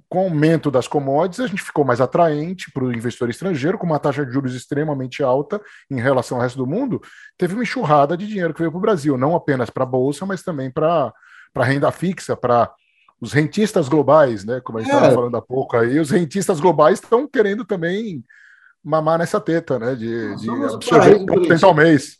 [0.08, 3.86] com o aumento das commodities, a gente ficou mais atraente para o investidor estrangeiro, com
[3.86, 7.00] uma taxa de juros extremamente alta em relação ao resto do mundo,
[7.38, 10.26] teve uma enxurrada de dinheiro que veio para o Brasil, não apenas para a Bolsa,
[10.26, 11.12] mas também para
[11.54, 12.70] a renda fixa, para
[13.20, 14.60] os rentistas globais, né?
[14.60, 15.14] Como a gente estava é.
[15.14, 18.22] falando há pouco aí, os rentistas globais estão querendo também
[18.84, 19.94] mamar nessa teta, né?
[19.94, 22.18] De, de absorver ao mês.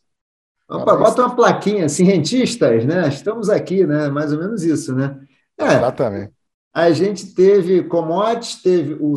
[0.70, 3.08] Opa, bota uma plaquinha assim, rentistas, né?
[3.08, 4.08] Estamos aqui, né?
[4.08, 5.18] Mais ou menos isso, né?
[5.58, 6.32] É, Exatamente
[6.72, 9.14] a gente teve commodities, teve o.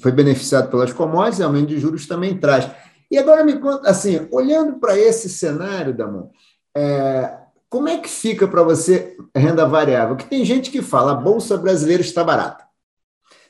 [0.00, 2.70] Foi beneficiado pelas commodities, aumento de juros também traz.
[3.10, 6.30] E agora me conta, assim, olhando para esse cenário, Damon,
[6.76, 10.16] é, como é que fica para você renda variável?
[10.16, 12.66] Que tem gente que fala a bolsa brasileira está barata.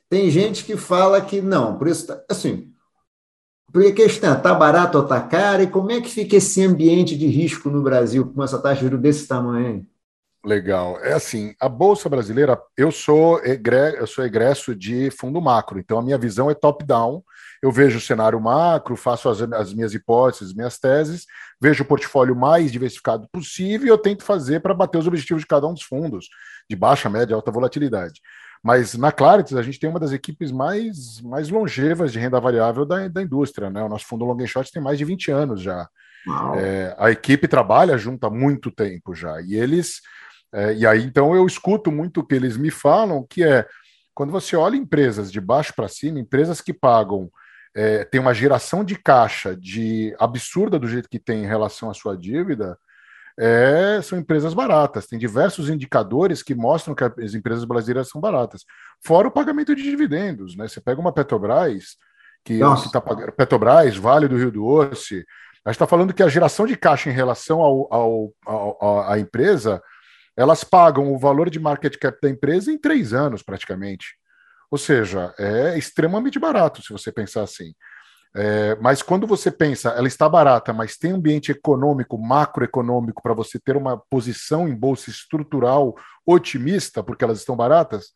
[0.08, 2.72] Tem gente que fala que não, isso tá, assim,
[3.72, 7.16] porque a questão está barato ou está caro, e como é que fica esse ambiente
[7.16, 9.86] de risco no Brasil com essa taxa de juros desse tamanho?
[10.44, 10.98] Legal.
[11.00, 15.98] É assim, a Bolsa Brasileira, eu sou, egre, eu sou egresso de fundo macro, então
[15.98, 17.22] a minha visão é top-down.
[17.60, 21.26] Eu vejo o cenário macro, faço as, as minhas hipóteses, minhas teses,
[21.60, 25.48] vejo o portfólio mais diversificado possível e eu tento fazer para bater os objetivos de
[25.48, 26.28] cada um dos fundos,
[26.70, 28.20] de baixa, média, alta volatilidade.
[28.62, 32.84] Mas na Claritas a gente tem uma das equipes mais, mais longevas de renda variável
[32.84, 33.70] da, da indústria.
[33.70, 33.82] Né?
[33.82, 35.88] O nosso fundo long short tem mais de 20 anos já.
[36.56, 39.40] É, a equipe trabalha junto há muito tempo já.
[39.40, 40.00] E eles
[40.52, 43.66] é, e aí, então, eu escuto muito o que eles me falam, que é
[44.14, 47.30] quando você olha empresas de baixo para cima, empresas que pagam,
[47.74, 51.94] é, tem uma geração de caixa de absurda do jeito que tem em relação à
[51.94, 52.76] sua dívida,
[53.38, 55.06] é, são empresas baratas.
[55.06, 58.64] Tem diversos indicadores que mostram que as empresas brasileiras são baratas.
[59.04, 60.66] Fora o pagamento de dividendos, né?
[60.66, 61.96] Você pega uma Petrobras,
[62.44, 65.24] que está pagando Petrobras, Vale do Rio Doce.
[65.64, 67.60] A gente está falando que a geração de caixa em relação
[69.06, 69.80] à empresa
[70.38, 74.14] elas pagam o valor de market cap da empresa em três anos, praticamente.
[74.70, 77.74] Ou seja, é extremamente barato, se você pensar assim.
[78.36, 83.58] É, mas quando você pensa, ela está barata, mas tem ambiente econômico, macroeconômico, para você
[83.58, 88.12] ter uma posição em bolsa estrutural otimista, porque elas estão baratas?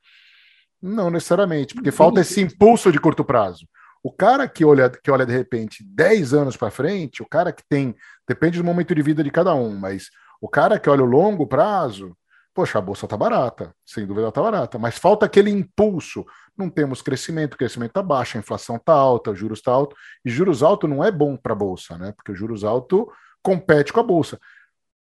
[0.80, 3.66] Não necessariamente, porque falta esse impulso de curto prazo.
[4.00, 7.64] O cara que olha, que olha de repente 10 anos para frente, o cara que
[7.68, 7.96] tem,
[8.28, 10.08] depende do momento de vida de cada um, mas
[10.42, 12.16] o cara que olha o longo prazo,
[12.52, 16.26] poxa, a bolsa está barata, sem dúvida está barata, mas falta aquele impulso.
[16.59, 19.94] Não temos crescimento, o crescimento está baixo, a inflação está alta, os juros está alto,
[20.24, 22.11] e juros alto não é bom para a bolsa, né?
[22.11, 23.09] Porque o juros alto
[23.40, 24.37] compete com a bolsa.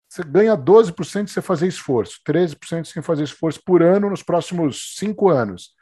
[0.08, 5.28] Você ganha 12% sem fazer esforço, 13% sem fazer esforço por ano nos próximos cinco
[5.30, 5.74] anos.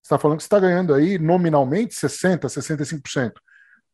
[0.00, 3.32] Você está falando que você está ganhando aí nominalmente 60%, 65%.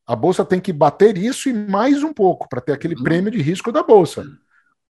[0.07, 3.03] A bolsa tem que bater isso e mais um pouco para ter aquele uhum.
[3.03, 4.23] prêmio de risco da bolsa.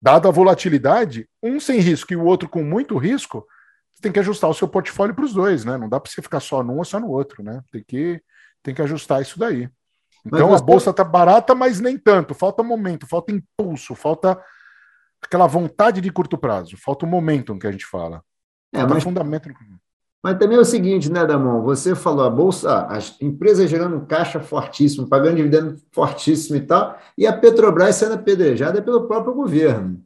[0.00, 3.46] Dada a volatilidade, um sem risco e o outro com muito risco,
[3.92, 5.76] você tem que ajustar o seu portfólio para os dois, né?
[5.76, 7.61] Não dá para você ficar só num ou só no outro, né?
[7.72, 8.22] Tem que,
[8.62, 9.68] tem que ajustar isso daí.
[10.24, 12.34] Então a bolsa está barata, mas nem tanto.
[12.34, 14.40] Falta momento, falta impulso, falta
[15.22, 18.22] aquela vontade de curto prazo, falta o momentum que a gente fala.
[18.72, 19.48] É, mas, fundamento.
[20.22, 21.62] Mas também é o seguinte, né, Damon?
[21.62, 27.26] Você falou a bolsa, as empresas gerando caixa fortíssimo, pagando dividendo fortíssimo e tal, e
[27.26, 30.02] a Petrobras sendo apedrejada pelo próprio governo.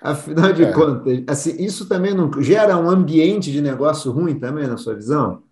[0.00, 0.72] Afinal de é.
[0.72, 5.42] contas, assim, isso também não gera um ambiente de negócio ruim também, na sua visão?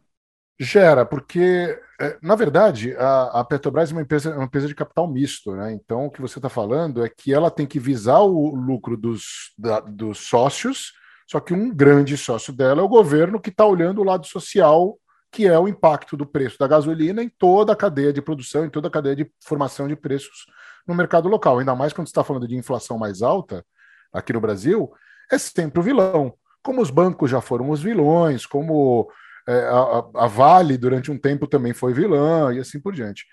[0.58, 5.10] Gera, porque, é, na verdade, a, a Petrobras é uma empresa, uma empresa de capital
[5.10, 5.72] misto, né?
[5.72, 9.52] Então, o que você está falando é que ela tem que visar o lucro dos,
[9.58, 10.92] da, dos sócios,
[11.26, 14.98] só que um grande sócio dela é o governo que está olhando o lado social,
[15.32, 18.70] que é o impacto do preço da gasolina em toda a cadeia de produção, em
[18.70, 20.46] toda a cadeia de formação de preços
[20.86, 21.58] no mercado local.
[21.58, 23.64] Ainda mais quando está falando de inflação mais alta,
[24.12, 24.90] aqui no Brasil,
[25.30, 26.34] é sempre o vilão.
[26.62, 29.10] Como os bancos já foram os vilões, como
[29.46, 33.26] é, a, a, Vale durante um tempo também foi vilã e assim por diante.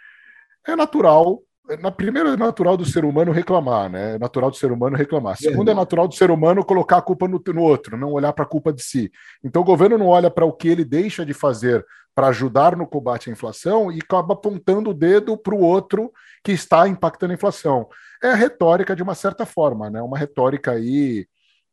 [0.68, 1.42] É natural,
[1.80, 4.15] na primeira é natural do ser humano reclamar, né?
[4.15, 5.38] É natural do ser humano reclamar.
[5.38, 8.43] Segundo, é natural do ser humano colocar a culpa no, no outro, não olhar para
[8.43, 9.12] a culpa de si.
[9.43, 12.86] Então o governo não olha para o que ele deixa de fazer para ajudar no
[12.86, 16.12] combate à inflação e acaba apontando o dedo para o outro
[16.43, 17.88] que está impactando a inflação.
[18.21, 20.02] É a retórica de uma certa forma, né?
[20.02, 21.26] Uma retórica aí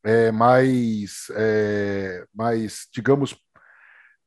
[0.05, 3.37] é, mais, é, mais, digamos,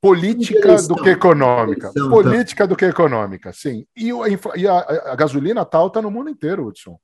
[0.04, 1.89] política do que econômica.
[1.94, 3.88] política do que econômica, sim.
[3.96, 4.78] E, a, e a,
[5.13, 7.00] a gasolina tal está no mundo inteiro, Hudson.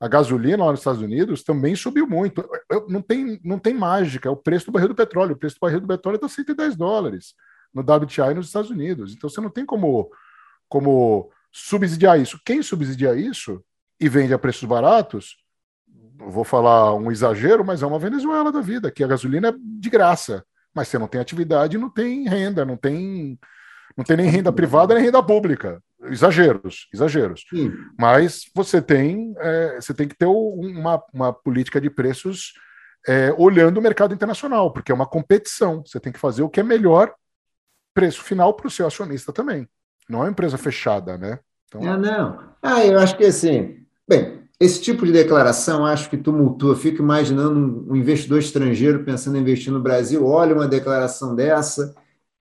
[0.00, 2.44] A gasolina lá nos Estados Unidos também subiu muito.
[2.68, 5.34] Eu, não, tem, não tem mágica, é o preço do barril do petróleo.
[5.34, 7.34] O preço do barril do petróleo está 110 dólares
[7.72, 9.14] no WTI nos Estados Unidos.
[9.14, 10.10] Então você não tem como,
[10.68, 12.40] como subsidiar isso.
[12.44, 13.62] Quem subsidia isso
[14.00, 15.36] e vende a preços baratos,
[16.16, 19.88] vou falar um exagero, mas é uma Venezuela da vida, que a gasolina é de
[19.88, 23.38] graça, mas você não tem atividade, não tem renda, não tem,
[23.96, 25.82] não tem nem renda privada nem renda pública.
[26.04, 27.44] Exageros, exageros.
[27.48, 27.72] Sim.
[27.98, 32.54] Mas você tem, é, você tem que ter uma, uma política de preços
[33.06, 35.82] é, olhando o mercado internacional, porque é uma competição.
[35.86, 37.14] Você tem que fazer o que é melhor
[37.94, 39.68] preço final para o seu acionista também.
[40.08, 41.38] Não é uma empresa fechada, né?
[41.66, 41.80] Então...
[41.82, 42.52] É, não.
[42.62, 46.76] Ah, eu acho que assim, bem, esse tipo de declaração acho que tumultua.
[46.76, 51.94] Fico imaginando um investidor estrangeiro pensando em investir no Brasil, olha uma declaração dessa.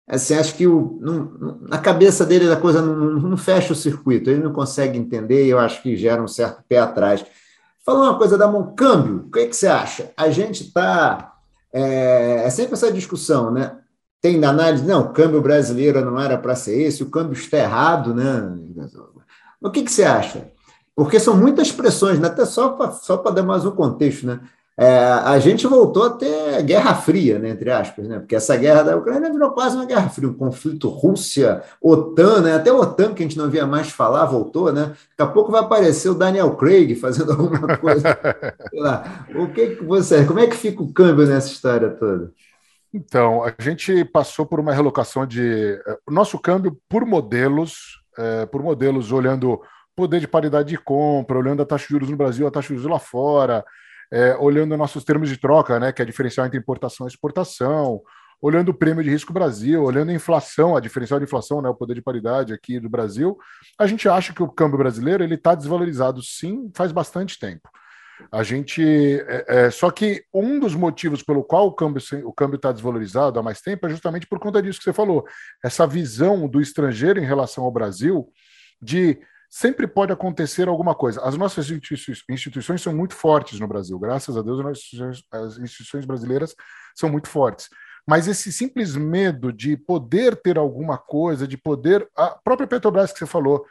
[0.08, 4.30] Assim, acho que o, não, na cabeça dele a coisa não, não, fecha o circuito,
[4.30, 7.26] ele não consegue entender e eu acho que gera um certo pé atrás.
[7.86, 10.12] Falando uma coisa da mão, câmbio, o que, é que você acha?
[10.18, 11.34] A gente está.
[11.74, 13.78] É, é sempre essa discussão, né?
[14.22, 17.58] tem na análise, não, o câmbio brasileiro não era para ser esse, o câmbio está
[17.58, 18.56] errado, né?
[19.60, 20.52] O que, que você acha?
[20.96, 22.28] Porque são muitas pressões, né?
[22.28, 24.40] até só para só dar mais um contexto, né?
[24.78, 28.18] É, a gente voltou a ter Guerra Fria, né, entre aspas, né?
[28.18, 32.56] Porque essa guerra da Ucrânia virou quase uma guerra fria, um conflito Rússia-OTAN, né?
[32.56, 34.94] Até o OTAN, que a gente não via mais falar, voltou, né?
[35.16, 38.18] Daqui a pouco vai aparecer o Daniel Craig fazendo alguma coisa.
[39.36, 40.26] O que, que você.
[40.26, 42.32] Como é que fica o câmbio nessa história toda?
[42.94, 45.80] Então, a gente passou por uma relocação de.
[45.86, 49.62] Eh, nosso câmbio por modelos, é, por modelos olhando
[49.96, 52.76] poder de paridade de compra, olhando a taxa de juros no Brasil, a taxa de
[52.76, 53.64] juros lá fora,
[54.12, 58.02] é, olhando nossos termos de troca, né, que é a diferencial entre importação e exportação,
[58.42, 61.76] olhando o prêmio de risco Brasil, olhando a inflação, a diferencial de inflação, né, o
[61.76, 63.38] poder de paridade aqui do Brasil,
[63.80, 67.70] a gente acha que o câmbio brasileiro ele está desvalorizado, sim, faz bastante tempo.
[68.32, 68.84] A gente.
[69.28, 73.40] É, é, só que um dos motivos pelo qual o câmbio o câmbio está desvalorizado
[73.40, 75.26] há mais tempo é justamente por conta disso que você falou.
[75.64, 78.28] Essa visão do estrangeiro em relação ao Brasil
[78.82, 79.20] de
[79.52, 81.22] sempre pode acontecer alguma coisa.
[81.22, 84.66] As nossas instituições são muito fortes no Brasil, graças a Deus,
[85.30, 86.56] as instituições brasileiras
[86.96, 87.68] são muito fortes.
[88.08, 92.08] Mas esse simples medo de poder ter alguma coisa, de poder.
[92.16, 93.66] A própria Petrobras que você falou,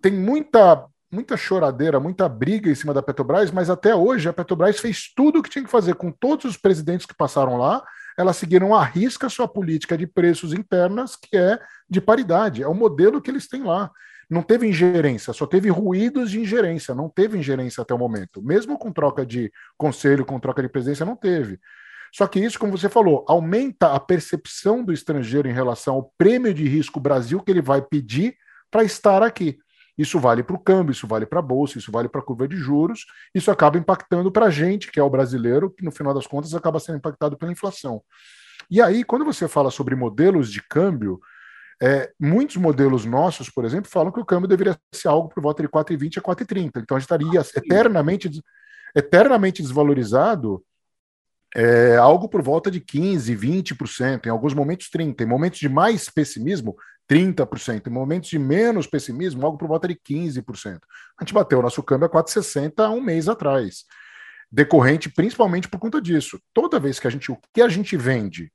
[0.00, 4.80] tem muita muita choradeira, muita briga em cima da Petrobras, mas até hoje a Petrobras
[4.80, 7.84] fez tudo o que tinha que fazer com todos os presidentes que passaram lá.
[8.18, 12.64] Elas seguiram à risca sua política de preços internas, que é de paridade.
[12.64, 13.92] É o modelo que eles têm lá.
[14.30, 18.42] Não teve ingerência, só teve ruídos de ingerência, não teve ingerência até o momento.
[18.42, 21.58] Mesmo com troca de conselho, com troca de presidência, não teve.
[22.12, 26.54] Só que isso, como você falou, aumenta a percepção do estrangeiro em relação ao prêmio
[26.54, 28.36] de risco Brasil que ele vai pedir
[28.70, 29.58] para estar aqui.
[29.96, 32.48] Isso vale para o câmbio, isso vale para a bolsa, isso vale para a curva
[32.48, 36.12] de juros, isso acaba impactando para a gente, que é o brasileiro, que no final
[36.12, 38.02] das contas acaba sendo impactado pela inflação.
[38.70, 41.20] E aí, quando você fala sobre modelos de câmbio,
[41.82, 45.62] é, muitos modelos nossos, por exemplo, falam que o câmbio deveria ser algo por volta
[45.62, 46.70] de 4,20 a 4,30.
[46.76, 48.30] Então a gente estaria eternamente,
[48.94, 50.64] eternamente desvalorizado
[51.54, 55.20] é, algo por volta de 15%, 20%, em alguns momentos 30%.
[55.20, 56.76] Em momentos de mais pessimismo,
[57.08, 57.86] 30%.
[57.86, 60.80] Em momentos de menos pessimismo, algo por volta de 15%.
[61.18, 63.84] A gente bateu o nosso câmbio a 4,60 há um mês atrás.
[64.50, 66.40] Decorrente principalmente por conta disso.
[66.52, 67.30] Toda vez que a gente.
[67.30, 68.52] O que a gente vende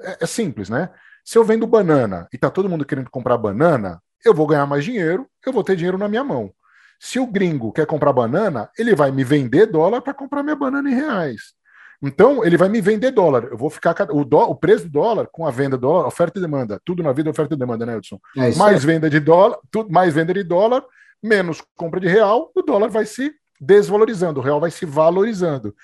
[0.00, 0.90] é, é simples, né?
[1.24, 4.84] Se eu vendo banana e tá todo mundo querendo comprar banana, eu vou ganhar mais
[4.84, 6.52] dinheiro, eu vou ter dinheiro na minha mão.
[7.00, 10.88] Se o gringo quer comprar banana, ele vai me vender dólar para comprar minha banana
[10.88, 11.54] em reais.
[12.00, 13.44] Então, ele vai me vender dólar.
[13.44, 13.94] Eu vou ficar.
[14.10, 16.80] O, dó, o preço do dólar com a venda do dólar, oferta e demanda.
[16.84, 18.18] Tudo na vida é oferta e demanda, né, Edson?
[18.36, 18.86] É mais é.
[18.86, 20.84] venda de dólar, tudo, mais venda de dólar,
[21.22, 25.74] menos compra de real, o dólar vai se desvalorizando, o real vai se valorizando.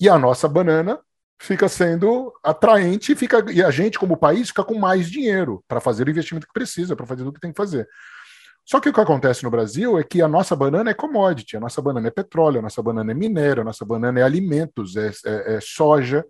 [0.00, 0.98] E a nossa banana
[1.42, 6.06] fica sendo atraente fica, e a gente, como país, fica com mais dinheiro para fazer
[6.06, 7.88] o investimento que precisa, para fazer tudo que tem que fazer.
[8.64, 11.60] Só que o que acontece no Brasil é que a nossa banana é commodity, a
[11.60, 15.10] nossa banana é petróleo, a nossa banana é minério, a nossa banana é alimentos, é,
[15.26, 16.24] é, é soja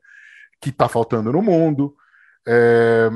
[0.58, 1.94] que está faltando no mundo.
[2.48, 3.10] É,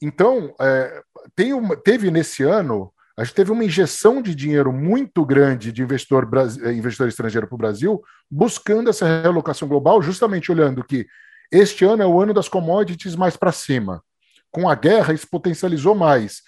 [0.00, 1.02] então, é,
[1.34, 5.82] tem uma, teve nesse ano, a gente teve uma injeção de dinheiro muito grande de
[5.82, 6.28] investidor,
[6.72, 11.08] investidor estrangeiro para o Brasil, buscando essa relocação global, justamente olhando que
[11.50, 14.02] este ano é o ano das commodities mais para cima.
[14.50, 16.42] Com a guerra, isso potencializou mais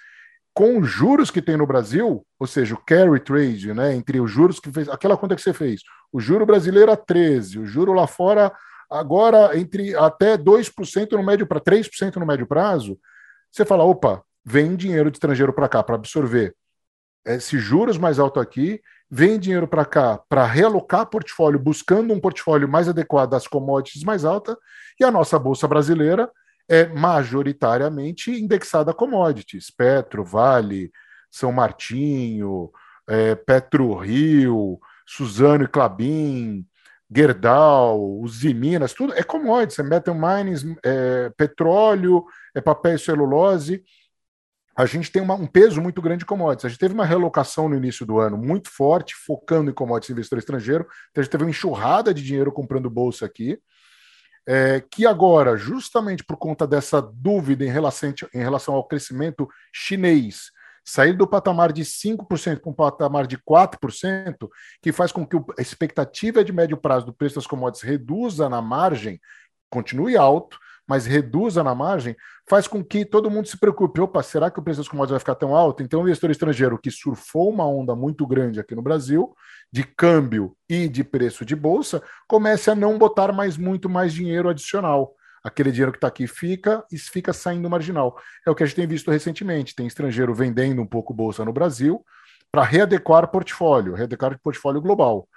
[0.54, 4.30] com os juros que tem no Brasil, ou seja, o carry trade, né, entre os
[4.30, 5.80] juros que fez, aquela conta que você fez,
[6.12, 8.52] o juro brasileiro a 13, o juro lá fora
[8.90, 12.98] agora entre até 2% no médio para 3% no médio prazo,
[13.50, 16.54] você fala, opa, vem dinheiro de estrangeiro para cá para absorver
[17.24, 18.80] esses juros mais alto aqui,
[19.14, 24.24] vem dinheiro para cá para realocar portfólio, buscando um portfólio mais adequado às commodities mais
[24.24, 24.56] altas,
[24.98, 26.30] e a nossa bolsa brasileira
[26.66, 30.90] é majoritariamente indexada a commodities, Petro, Vale,
[31.30, 32.70] São Martinho,
[33.06, 36.66] é, Petro Rio, Suzano e Clabin,
[37.14, 43.84] Gerdau, Usiminas, tudo é commodities, é metal mining, é petróleo, é papel e celulose.
[44.74, 46.64] A gente tem uma, um peso muito grande de commodities.
[46.64, 50.38] A gente teve uma relocação no início do ano muito forte, focando em commodities investidor
[50.38, 50.86] estrangeiro.
[51.10, 53.58] Então a gente teve uma enxurrada de dinheiro comprando bolsa aqui
[54.46, 60.50] é, que agora, justamente por conta dessa dúvida em relação, em relação ao crescimento chinês,
[60.84, 64.48] sair do patamar de 5% para um patamar de 4%,
[64.82, 68.60] que faz com que a expectativa de médio prazo do preço das commodities reduza na
[68.60, 69.20] margem,
[69.70, 70.58] continue alto,
[70.88, 72.16] mas reduza na margem,
[72.48, 74.00] faz com que todo mundo se preocupe.
[74.00, 75.82] Opa, será que o preço das commodities vai ficar tão alto?
[75.82, 79.34] Então, o investidor estrangeiro que surfou uma onda muito grande aqui no Brasil,
[79.72, 84.48] de câmbio e de preço de bolsa, comece a não botar mais muito mais dinheiro
[84.48, 85.14] adicional.
[85.44, 88.16] Aquele dinheiro que está aqui fica e fica saindo marginal.
[88.46, 89.74] É o que a gente tem visto recentemente.
[89.74, 92.04] Tem estrangeiro vendendo um pouco bolsa no Brasil
[92.50, 95.28] para readequar portfólio, readequar portfólio global.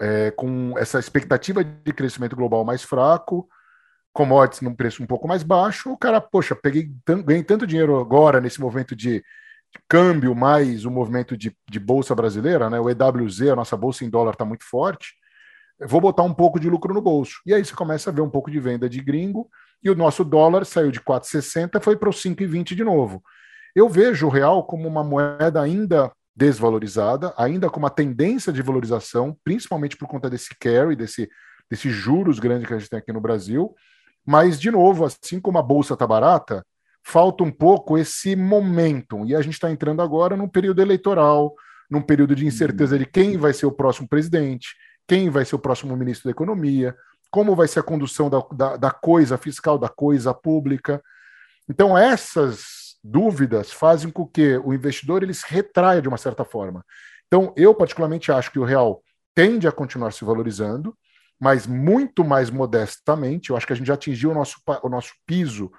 [0.00, 3.48] É, com essa expectativa de crescimento global mais fraco,
[4.14, 8.40] commodities num preço um pouco mais baixo, o cara, poxa, peguei ganhei tanto dinheiro agora
[8.40, 9.22] nesse movimento de,
[9.88, 12.80] câmbio mais o movimento de, de, bolsa brasileira, né?
[12.80, 15.14] O EWZ, a nossa bolsa em dólar está muito forte.
[15.80, 17.40] Vou botar um pouco de lucro no bolso.
[17.44, 19.48] E aí você começa a ver um pouco de venda de gringo,
[19.82, 23.22] e o nosso dólar saiu de 4,60 foi para os 5,20 de novo.
[23.74, 29.36] Eu vejo o real como uma moeda ainda desvalorizada, ainda com uma tendência de valorização,
[29.44, 31.28] principalmente por conta desse carry, desse,
[31.70, 33.74] desses juros grandes que a gente tem aqui no Brasil,
[34.26, 36.64] mas, de novo, assim como a bolsa está barata,
[37.02, 39.26] falta um pouco esse momentum.
[39.26, 41.54] E a gente está entrando agora num período eleitoral,
[41.90, 44.74] num período de incerteza de quem vai ser o próximo presidente,
[45.06, 46.96] quem vai ser o próximo ministro da Economia,
[47.30, 51.02] como vai ser a condução da, da, da coisa fiscal, da coisa pública.
[51.68, 56.84] Então, essas dúvidas fazem com que o investidor ele se retraia de uma certa forma.
[57.26, 59.02] Então, eu particularmente acho que o real
[59.34, 60.96] tende a continuar se valorizando,
[61.40, 63.50] mas muito mais modestamente.
[63.50, 65.70] Eu acho que a gente já atingiu o nosso, o nosso piso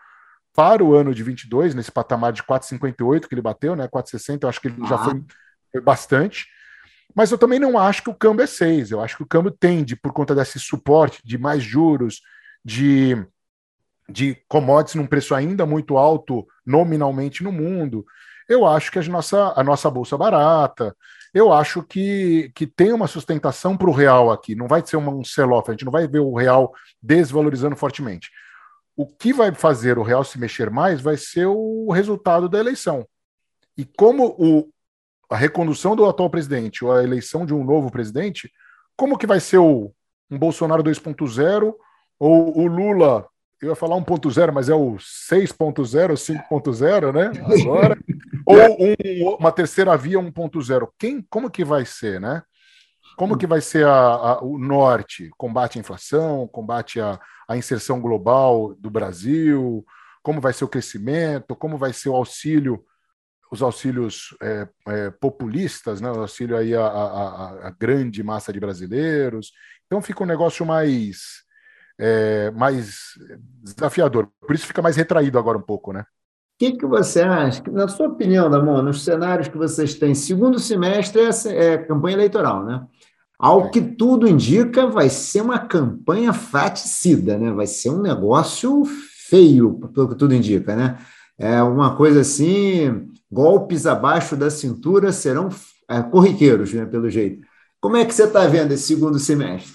[0.53, 3.87] para o ano de 22, nesse patamar de 4,58 que ele bateu, né?
[3.87, 4.87] 4,60, eu acho que ele ah.
[4.87, 5.23] já foi,
[5.71, 6.45] foi bastante.
[7.13, 8.91] Mas eu também não acho que o câmbio é 6.
[8.91, 12.21] Eu acho que o câmbio tende, por conta desse suporte de mais juros,
[12.63, 13.15] de,
[14.09, 18.05] de commodities num preço ainda muito alto nominalmente no mundo.
[18.47, 20.95] Eu acho que a nossa, a nossa bolsa barata,
[21.35, 24.55] eu acho que, que tem uma sustentação para o real aqui.
[24.55, 26.73] Não vai ser um sell-off, a gente não vai ver o real
[27.03, 28.31] desvalorizando fortemente.
[28.95, 33.05] O que vai fazer o real se mexer mais vai ser o resultado da eleição.
[33.77, 34.69] E como o,
[35.29, 38.49] a recondução do atual presidente ou a eleição de um novo presidente,
[38.95, 39.91] como que vai ser o,
[40.31, 41.73] um Bolsonaro 2.0
[42.17, 43.27] ou o Lula
[43.61, 47.31] eu ia falar 1.0, mas é o 6.0, 5.0, né?
[47.61, 47.97] Agora.
[48.45, 50.89] Ou um, uma terceira via 1.0.
[50.97, 52.43] Quem, como que vai ser, né?
[53.17, 55.29] Como que vai ser a, a, o norte?
[55.37, 59.85] Combate à inflação, combate à, à inserção global do Brasil,
[60.21, 62.83] como vai ser o crescimento, como vai ser o auxílio,
[63.51, 66.11] os auxílios é, é, populistas, né?
[66.11, 69.51] o auxílio aí a grande massa de brasileiros.
[69.85, 71.45] Então fica um negócio mais
[71.97, 73.13] é, mais
[73.63, 74.29] desafiador.
[74.41, 76.05] Por isso fica mais retraído agora um pouco, né?
[76.55, 80.57] O que, que você acha, na sua opinião, Damon, nos cenários que vocês têm, segundo
[80.57, 82.85] semestre é, é campanha eleitoral, né?
[83.37, 87.51] Ao que tudo indica, vai ser uma campanha faticida, né?
[87.51, 88.83] Vai ser um negócio
[89.27, 90.97] feio, pelo que tudo indica, né?
[91.37, 95.49] É uma coisa assim, golpes abaixo da cintura serão
[95.89, 97.45] é, corriqueiros, né, pelo jeito.
[97.81, 99.73] Como é que você está vendo esse segundo semestre?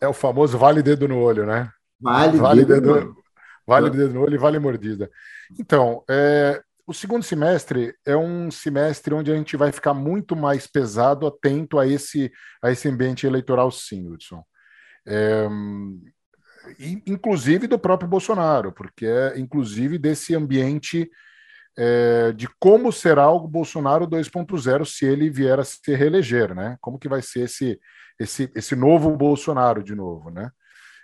[0.00, 1.68] É o famoso vale dedo no olho, né?
[2.00, 3.16] Vale, vale dedo, dedo,
[3.66, 5.10] vale dedo no olho e vale mordida.
[5.58, 10.66] Então, é, o segundo semestre é um semestre onde a gente vai ficar muito mais
[10.66, 12.30] pesado, atento a esse,
[12.62, 14.42] a esse ambiente eleitoral, sim, Hudson.
[15.06, 15.46] É,
[17.06, 21.10] inclusive do próprio Bolsonaro, porque é inclusive desse ambiente
[21.76, 26.76] é, de como será o Bolsonaro 2.0 se ele vier a se reeleger, né?
[26.80, 27.78] Como que vai ser esse,
[28.18, 30.50] esse, esse novo Bolsonaro de novo, né?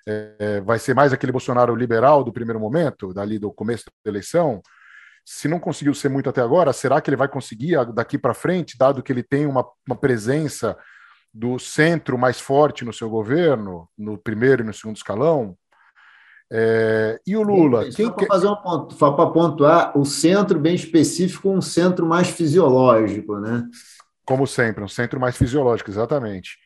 [0.06, 4.62] É, vai ser mais aquele Bolsonaro liberal do primeiro momento, dali do começo da eleição?
[5.24, 8.78] Se não conseguiu ser muito até agora, será que ele vai conseguir daqui para frente,
[8.78, 10.76] dado que ele tem uma, uma presença
[11.32, 15.56] do centro mais forte no seu governo, no primeiro e no segundo escalão?
[16.52, 17.84] É, e o Lula?
[17.84, 22.28] Quem só para fazer um ponto, para pontuar, o centro bem específico, um centro mais
[22.28, 23.64] fisiológico, né?
[24.24, 26.58] Como sempre, um centro mais fisiológico, exatamente.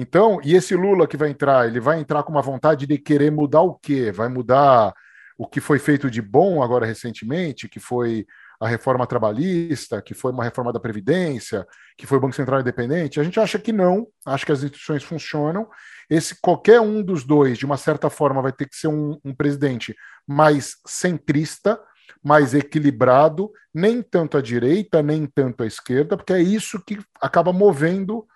[0.00, 3.30] Então, e esse Lula que vai entrar, ele vai entrar com uma vontade de querer
[3.30, 4.10] mudar o quê?
[4.10, 4.94] Vai mudar
[5.36, 8.26] o que foi feito de bom agora recentemente, que foi
[8.58, 11.66] a reforma trabalhista, que foi uma reforma da Previdência,
[11.98, 13.20] que foi o Banco Central Independente?
[13.20, 15.68] A gente acha que não, acha que as instituições funcionam.
[16.08, 19.34] Esse qualquer um dos dois, de uma certa forma, vai ter que ser um, um
[19.34, 19.94] presidente
[20.26, 21.78] mais centrista,
[22.24, 27.52] mais equilibrado, nem tanto à direita, nem tanto à esquerda, porque é isso que acaba
[27.52, 28.26] movendo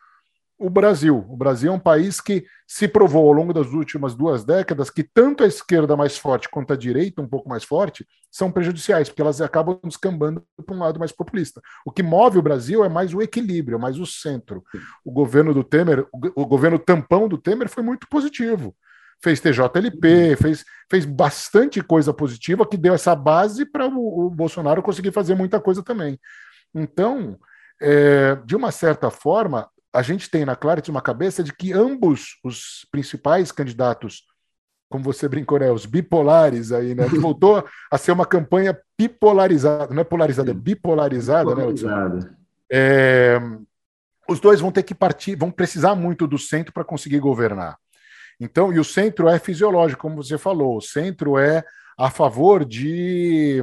[0.59, 1.25] o Brasil.
[1.29, 5.03] O Brasil é um país que se provou ao longo das últimas duas décadas que
[5.03, 9.23] tanto a esquerda mais forte quanto a direita um pouco mais forte são prejudiciais, porque
[9.23, 11.61] elas acabam descambando para um lado mais populista.
[11.85, 14.65] O que move o Brasil é mais o equilíbrio, é mais o centro.
[15.05, 18.75] O governo do Temer, o governo tampão do Temer foi muito positivo.
[19.23, 20.37] Fez TJLP, uhum.
[20.37, 25.35] fez, fez bastante coisa positiva que deu essa base para o, o Bolsonaro conseguir fazer
[25.35, 26.19] muita coisa também.
[26.75, 27.39] Então,
[27.81, 32.41] é, de uma certa forma, a gente tem na Clarity uma cabeça de que ambos
[32.43, 34.25] os principais candidatos,
[34.91, 39.95] como você brincou, né, os bipolares aí, né, que voltou a ser uma campanha bipolarizada,
[39.95, 42.17] não é polarizada, é bipolarizada, bipolarizada.
[42.17, 42.37] né?
[42.73, 43.41] É,
[44.29, 47.79] os dois vão ter que partir, vão precisar muito do centro para conseguir governar.
[48.41, 51.63] Então, e o centro é fisiológico, como você falou, o centro é
[51.97, 53.63] a favor de,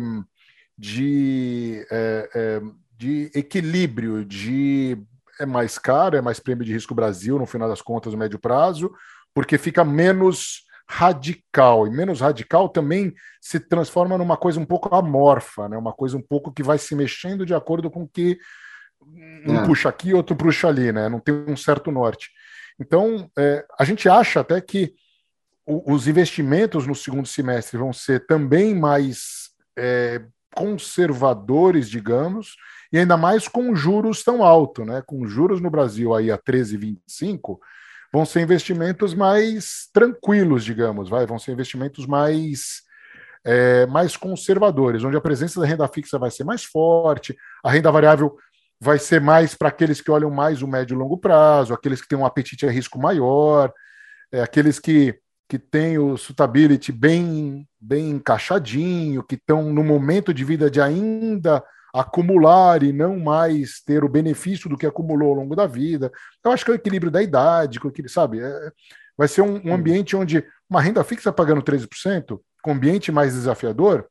[0.77, 2.61] de, é, é,
[2.97, 4.97] de equilíbrio, de
[5.39, 8.39] é mais caro, é mais prêmio de risco Brasil, no final das contas, no médio
[8.39, 8.91] prazo,
[9.33, 11.87] porque fica menos radical.
[11.87, 15.77] E menos radical também se transforma numa coisa um pouco amorfa, né?
[15.77, 18.37] uma coisa um pouco que vai se mexendo de acordo com que
[19.47, 19.65] um é.
[19.65, 21.07] puxa aqui, outro puxa ali, né?
[21.07, 22.29] não tem um certo norte.
[22.79, 24.93] Então, é, a gente acha até que
[25.65, 30.21] o, os investimentos no segundo semestre vão ser também mais é,
[30.55, 32.55] conservadores, digamos,
[32.91, 35.01] e ainda mais com juros tão altos, né?
[35.05, 37.57] Com juros no Brasil aí a 13,25,
[38.11, 42.81] vão ser investimentos mais tranquilos, digamos, vai, vão ser investimentos mais
[43.43, 47.91] é, mais conservadores, onde a presença da renda fixa vai ser mais forte, a renda
[47.91, 48.35] variável
[48.79, 52.07] vai ser mais para aqueles que olham mais o médio e longo prazo, aqueles que
[52.07, 53.71] têm um apetite a risco maior,
[54.31, 55.17] é, aqueles que,
[55.51, 61.61] que têm o suitability bem, bem encaixadinho, que estão no momento de vida de ainda
[61.93, 66.09] acumular e não mais ter o benefício do que acumulou ao longo da vida.
[66.41, 68.39] Eu acho que é o equilíbrio da idade, sabe?
[68.39, 68.71] É,
[69.17, 74.07] vai ser um, um, ambiente onde uma renda fixa pagando 13%, com ambiente mais desafiador,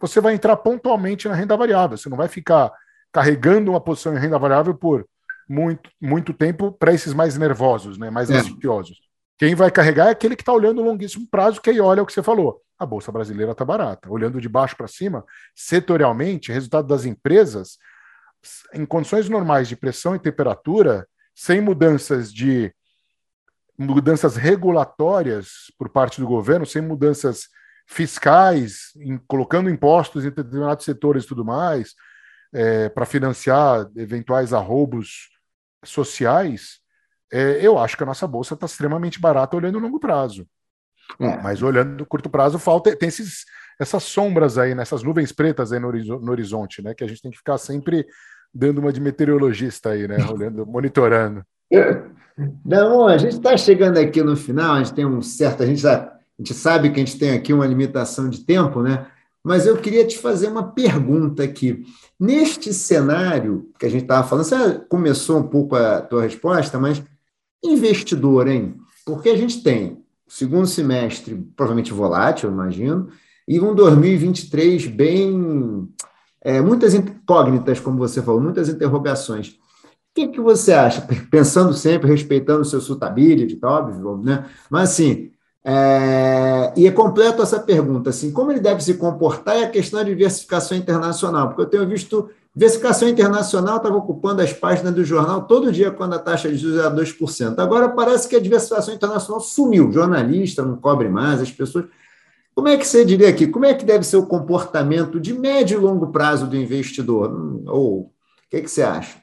[0.00, 1.96] você vai entrar pontualmente na renda variável.
[1.96, 2.72] Você não vai ficar
[3.12, 5.06] carregando uma posição em renda variável por
[5.48, 8.10] muito, muito tempo para esses mais nervosos, né?
[8.10, 8.38] mais é.
[8.38, 8.98] ansiosos.
[9.42, 12.06] Quem vai carregar é aquele que está olhando o longuíssimo prazo, que aí olha o
[12.06, 14.08] que você falou a Bolsa Brasileira está barata.
[14.08, 17.76] Olhando de baixo para cima, setorialmente, resultado das empresas,
[18.72, 22.72] em condições normais de pressão e temperatura, sem mudanças de
[23.78, 27.48] mudanças regulatórias por parte do governo, sem mudanças
[27.86, 31.94] fiscais, em, colocando impostos em determinados setores e tudo mais,
[32.52, 35.30] é, para financiar eventuais arroubos
[35.84, 36.81] sociais,
[37.32, 40.46] é, eu acho que a nossa bolsa está extremamente barata olhando no longo prazo.
[41.18, 41.42] É.
[41.42, 43.44] Mas olhando no curto prazo, falta tem esses,
[43.80, 46.94] essas sombras aí, nessas nuvens pretas aí no, no, horizonte, né?
[46.94, 48.06] Que a gente tem que ficar sempre
[48.54, 50.16] dando uma de meteorologista aí, né?
[50.30, 51.42] Olhando, monitorando.
[52.64, 55.62] Não, a gente está chegando aqui no final, a gente tem um certo.
[55.62, 58.82] A gente, já, a gente sabe que a gente tem aqui uma limitação de tempo,
[58.82, 59.06] né?
[59.42, 61.84] Mas eu queria te fazer uma pergunta aqui.
[62.20, 67.02] Neste cenário que a gente estava falando, você começou um pouco a tua resposta, mas
[67.62, 68.76] investidor, hein?
[69.04, 73.08] Porque a gente tem segundo semestre provavelmente volátil, imagino,
[73.46, 75.88] e um 2023 bem.
[76.44, 79.50] É, muitas incógnitas, como você falou, muitas interrogações.
[79.50, 81.06] O que, que você acha?
[81.30, 84.46] Pensando sempre, respeitando o seu suitability, óbvio, né?
[84.68, 85.30] Mas assim,
[85.64, 90.00] é, e é completo essa pergunta, assim, como ele deve se comportar é a questão
[90.00, 95.46] da diversificação internacional, porque eu tenho visto Diversificação internacional estava ocupando as páginas do jornal
[95.46, 97.58] todo dia quando a taxa de juros era 2%.
[97.58, 99.90] Agora parece que a diversificação internacional sumiu.
[99.90, 101.86] Jornalista não cobre mais, as pessoas.
[102.54, 103.46] Como é que você diria aqui?
[103.46, 107.32] Como é que deve ser o comportamento de médio e longo prazo do investidor?
[107.32, 108.12] Hum, ou o
[108.50, 109.16] que, que você acha?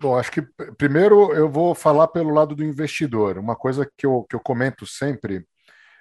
[0.00, 0.42] Bom, acho que
[0.78, 3.36] primeiro eu vou falar pelo lado do investidor.
[3.36, 5.46] Uma coisa que eu, que eu comento sempre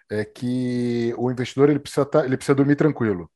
[0.10, 3.30] é que o investidor ele precisa, tá, ele precisa dormir tranquilo.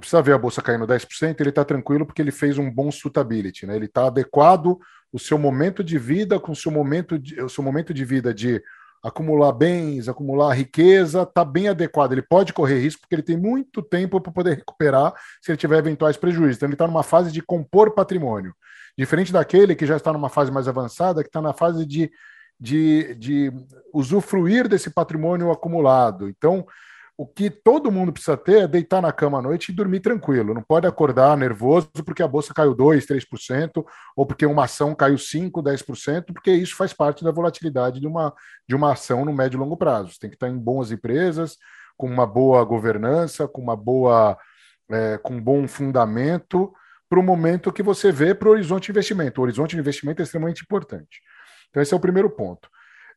[0.00, 3.66] Precisa ver a bolsa caindo 10%, ele está tranquilo porque ele fez um bom suitability,
[3.66, 3.74] né?
[3.76, 4.78] Ele está adequado
[5.12, 8.34] o seu momento de vida com o seu momento de, o seu momento de vida
[8.34, 8.62] de
[9.02, 12.12] acumular bens, acumular riqueza, está bem adequado.
[12.12, 15.78] Ele pode correr risco porque ele tem muito tempo para poder recuperar se ele tiver
[15.78, 16.56] eventuais prejuízos.
[16.56, 18.54] Então ele está numa fase de compor patrimônio,
[18.98, 22.10] diferente daquele que já está numa fase mais avançada, que está na fase de,
[22.58, 23.52] de, de
[23.94, 26.28] usufruir desse patrimônio acumulado.
[26.28, 26.66] Então
[27.18, 30.52] o que todo mundo precisa ter é deitar na cama à noite e dormir tranquilo.
[30.52, 35.16] Não pode acordar nervoso porque a bolsa caiu 2%, 3%, ou porque uma ação caiu
[35.16, 38.34] 5%, 10%, porque isso faz parte da volatilidade de uma,
[38.68, 40.12] de uma ação no médio e longo prazo.
[40.12, 41.56] Você tem que estar em boas empresas,
[41.96, 44.36] com uma boa governança, com uma boa,
[44.90, 46.70] é, com um bom fundamento
[47.08, 49.40] para o momento que você vê para o horizonte de investimento.
[49.40, 51.22] O horizonte de investimento é extremamente importante.
[51.70, 52.68] Então, esse é o primeiro ponto.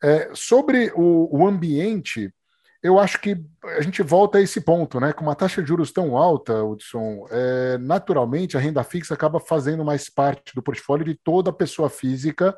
[0.01, 2.33] É, sobre o, o ambiente
[2.81, 3.37] eu acho que
[3.77, 5.11] a gente volta a esse ponto, né?
[5.11, 9.83] Com uma taxa de juros tão alta, Hudson, é, naturalmente a renda fixa acaba fazendo
[9.83, 12.55] mais parte do portfólio de toda pessoa física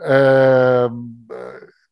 [0.00, 0.88] é,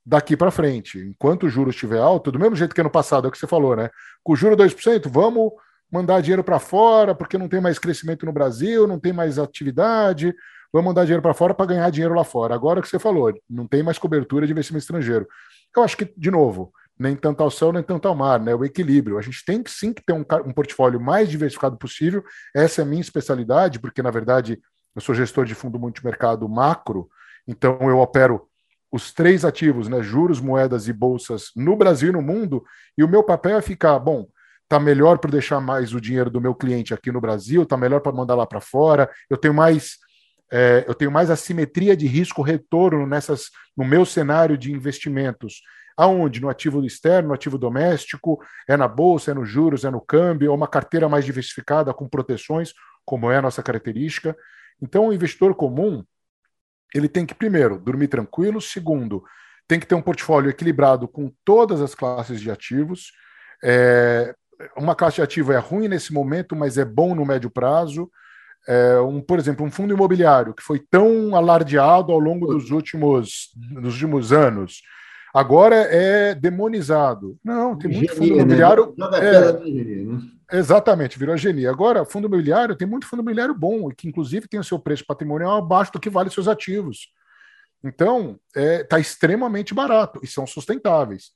[0.05, 0.99] daqui para frente.
[0.99, 3.47] Enquanto o juros estiver alto, do mesmo jeito que ano passado, é o que você
[3.47, 3.91] falou, né?
[4.25, 5.53] Com o juro 2%, vamos
[5.93, 10.35] mandar dinheiro para fora, porque não tem mais crescimento no Brasil, não tem mais atividade,
[10.73, 12.55] vamos mandar dinheiro para fora para ganhar dinheiro lá fora.
[12.55, 15.29] Agora que você falou, não tem mais cobertura de investimento estrangeiro.
[15.77, 18.55] Eu acho que, de novo, nem tanto ao céu, nem tanto ao mar, né?
[18.55, 19.17] O equilíbrio.
[19.17, 22.23] A gente tem que sim que ter um, um portfólio mais diversificado possível.
[22.55, 24.61] Essa é a minha especialidade, porque, na verdade,
[24.95, 27.09] eu sou gestor de fundo multimercado macro,
[27.49, 28.47] então eu opero
[28.93, 30.03] os três ativos, né?
[30.03, 32.63] Juros, moedas e bolsas no Brasil e no mundo,
[32.99, 34.27] e o meu papel é ficar, bom,
[34.69, 38.01] tá melhor para deixar mais o dinheiro do meu cliente aqui no Brasil, tá melhor
[38.01, 39.97] para mandar lá para fora, eu tenho mais.
[40.53, 45.63] É, eu tenho mais assimetria de risco retorno nessas no meu cenário de investimentos
[46.01, 46.41] Aonde?
[46.41, 50.51] No ativo externo, no ativo doméstico, é na bolsa, é nos juros, é no câmbio,
[50.51, 52.73] é uma carteira mais diversificada com proteções,
[53.05, 54.35] como é a nossa característica.
[54.81, 56.03] Então, o investidor comum,
[56.95, 59.23] ele tem que, primeiro, dormir tranquilo, segundo,
[59.69, 63.13] tem que ter um portfólio equilibrado com todas as classes de ativos.
[63.63, 64.35] É,
[64.79, 68.11] uma classe de ativo é ruim nesse momento, mas é bom no médio prazo.
[68.67, 73.51] É, um, por exemplo, um fundo imobiliário que foi tão alardeado ao longo dos últimos,
[73.55, 74.81] dos últimos anos,
[75.33, 77.39] Agora é demonizado.
[77.45, 78.43] Não, tem muito fundo né?
[78.43, 78.95] imobiliário.
[78.97, 79.07] Né?
[79.19, 80.21] É, né?
[80.53, 81.71] Exatamente, virou genia.
[81.71, 85.07] Agora, fundo imobiliário, tem muito fundo imobiliário bom, e que inclusive tem o seu preço
[85.07, 87.13] patrimonial abaixo do que vale seus ativos.
[87.83, 91.31] Então, está é, tá extremamente barato e são sustentáveis.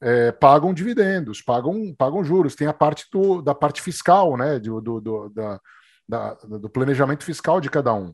[0.00, 4.58] É, pagam dividendos, pagam, pagam juros, tem a parte do, da parte fiscal, né?
[4.58, 5.60] Do, do, do, da,
[6.06, 8.12] da, do planejamento fiscal de cada um.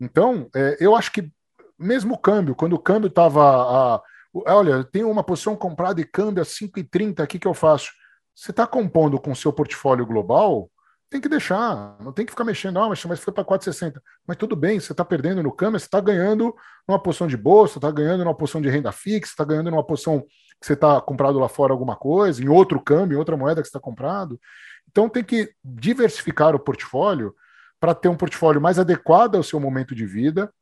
[0.00, 1.32] Então, é, eu acho que
[1.78, 4.00] mesmo o câmbio, quando o câmbio estava.
[4.32, 7.90] Olha, eu tenho uma posição comprada e câmbio a 5,30, o que, eu faço?
[8.34, 10.70] Você está compondo com o seu portfólio global,
[11.10, 14.00] tem que deixar, não tem que ficar mexendo, não, mas foi para 4,60.
[14.24, 16.54] Mas tudo bem, você está perdendo no câmbio, você está ganhando
[16.86, 20.20] numa posição de bolsa, está ganhando numa posição de renda fixa, está ganhando numa posição
[20.20, 23.66] que você está comprado lá fora alguma coisa, em outro câmbio, em outra moeda que
[23.66, 24.40] você está comprado.
[24.88, 27.34] Então tem que diversificar o portfólio
[27.80, 30.52] para ter um portfólio mais adequado ao seu momento de vida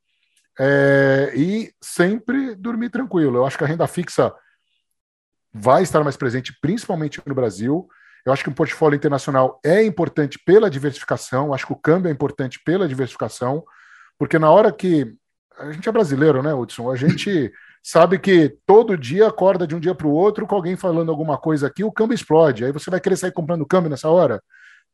[0.59, 3.38] é, e sempre dormir tranquilo.
[3.38, 4.34] Eu acho que a renda fixa
[5.52, 7.88] vai estar mais presente, principalmente no Brasil.
[8.26, 12.09] Eu acho que um portfólio internacional é importante pela diversificação, eu acho que o câmbio
[12.09, 13.64] é importante pela diversificação,
[14.18, 15.14] porque na hora que.
[15.59, 16.88] A gente é brasileiro, né, Hudson?
[16.88, 17.52] A gente
[17.82, 21.36] sabe que todo dia acorda de um dia para o outro com alguém falando alguma
[21.36, 22.64] coisa aqui, o câmbio explode.
[22.64, 24.40] Aí você vai querer sair comprando câmbio nessa hora?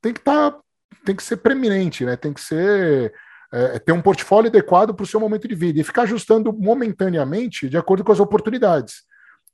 [0.00, 0.58] Tem que estar tá
[1.04, 2.16] tem que ser preeminente, né?
[2.16, 3.12] Tem que ser
[3.54, 7.68] é, ter um portfólio adequado para o seu momento de vida e ficar ajustando momentaneamente
[7.68, 9.04] de acordo com as oportunidades.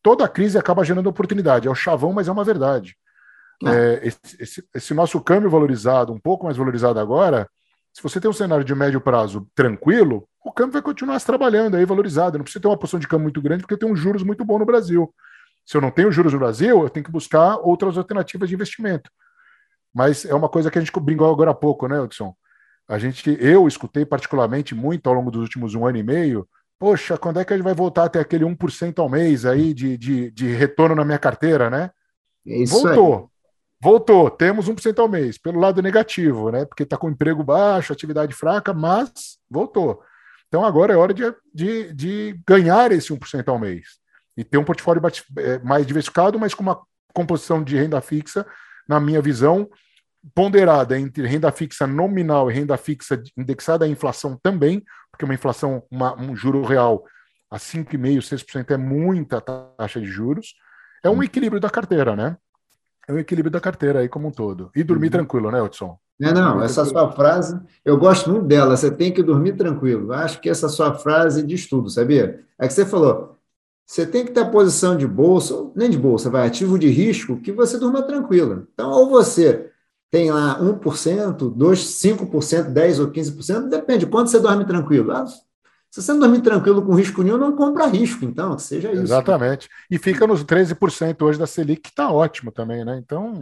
[0.02, 2.96] Toda crise acaba gerando oportunidade, é o chavão, mas é uma verdade.
[3.62, 3.74] Ah.
[3.74, 7.46] É, esse, esse, esse, nosso câmbio valorizado, um pouco mais valorizado agora,
[7.92, 11.76] se você tem um cenário de médio prazo tranquilo, o câmbio vai continuar se trabalhando
[11.76, 12.38] aí valorizado.
[12.38, 14.58] Não precisa ter uma posição de câmbio muito grande, porque tem um juros muito bom
[14.58, 15.12] no Brasil.
[15.66, 19.10] Se eu não tenho juros no Brasil, eu tenho que buscar outras alternativas de investimento.
[19.92, 22.34] Mas é uma coisa que a gente brincou agora há pouco, né, Edson?
[22.90, 26.48] A gente, eu escutei particularmente muito ao longo dos últimos um ano e meio.
[26.76, 29.72] Poxa, quando é que a gente vai voltar a ter aquele 1% ao mês aí
[29.72, 31.92] de, de, de retorno na minha carteira, né?
[32.44, 33.14] É Voltou.
[33.14, 33.24] Aí.
[33.80, 36.64] Voltou, temos 1% ao mês, pelo lado negativo, né?
[36.64, 40.02] Porque está com emprego baixo, atividade fraca, mas voltou.
[40.48, 41.22] Então agora é hora de,
[41.54, 44.00] de, de ganhar esse 1% ao mês
[44.36, 45.00] e ter um portfólio
[45.38, 46.82] é, mais diversificado, mas com uma
[47.14, 48.44] composição de renda fixa
[48.88, 49.70] na minha visão,
[50.34, 55.82] ponderada entre renda fixa nominal e renda fixa indexada à inflação também, porque uma inflação,
[55.90, 57.04] uma, um juro real
[57.50, 60.54] a 5,5%, 6% é muita taxa de juros,
[61.02, 61.22] é um hum.
[61.22, 62.36] equilíbrio da carteira, né?
[63.08, 64.70] É um equilíbrio da carteira aí como um todo.
[64.74, 65.12] E dormir uhum.
[65.12, 65.98] tranquilo, né, Hudson?
[66.18, 70.12] Não, não, essa sua frase, eu gosto muito dela, você tem que dormir tranquilo.
[70.12, 72.44] Acho que essa sua frase diz tudo, sabia?
[72.58, 73.38] É que você falou,
[73.86, 77.40] você tem que ter a posição de bolsa, nem de bolsa, vai ativo de risco,
[77.40, 78.64] que você durma tranquila.
[78.72, 79.69] Então, ou você
[80.10, 85.12] tem lá 1%, 2%, 5%, 10% ou 15%, depende quanto você dorme tranquilo.
[85.12, 89.02] Ah, se você não dormir tranquilo com risco nenhum, não compra risco, então, seja isso.
[89.02, 89.68] Exatamente.
[89.90, 92.98] E fica nos 13% hoje da Selic, que está ótimo também, né?
[92.98, 93.40] Então.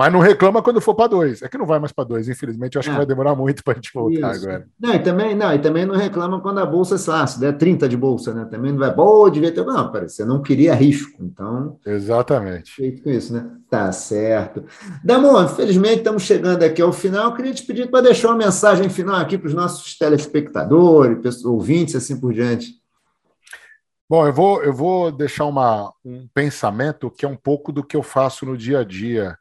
[0.00, 1.42] Mas não reclama quando for para dois.
[1.42, 2.74] É que não vai mais para dois, infelizmente.
[2.74, 2.92] Eu acho é.
[2.92, 4.46] que vai demorar muito para a gente voltar Isso.
[4.46, 4.66] agora.
[4.80, 7.52] Não e, também, não, e também não reclama quando a bolsa, sei lá, se der
[7.58, 8.46] 30 de bolsa, né?
[8.46, 9.62] Também não vai, pô, devia ter.
[9.62, 11.22] Não, parece, você não queria risco.
[11.22, 11.76] Então.
[11.84, 12.72] Exatamente.
[12.72, 13.46] Feito com isso, né?
[13.68, 14.64] Tá certo.
[15.04, 17.26] Damon, infelizmente estamos chegando aqui ao final.
[17.26, 21.94] Eu queria te pedir para deixar uma mensagem final aqui para os nossos telespectadores, ouvintes,
[21.94, 22.70] assim por diante.
[24.08, 27.98] Bom, eu vou, eu vou deixar uma, um pensamento que é um pouco do que
[27.98, 29.36] eu faço no dia a dia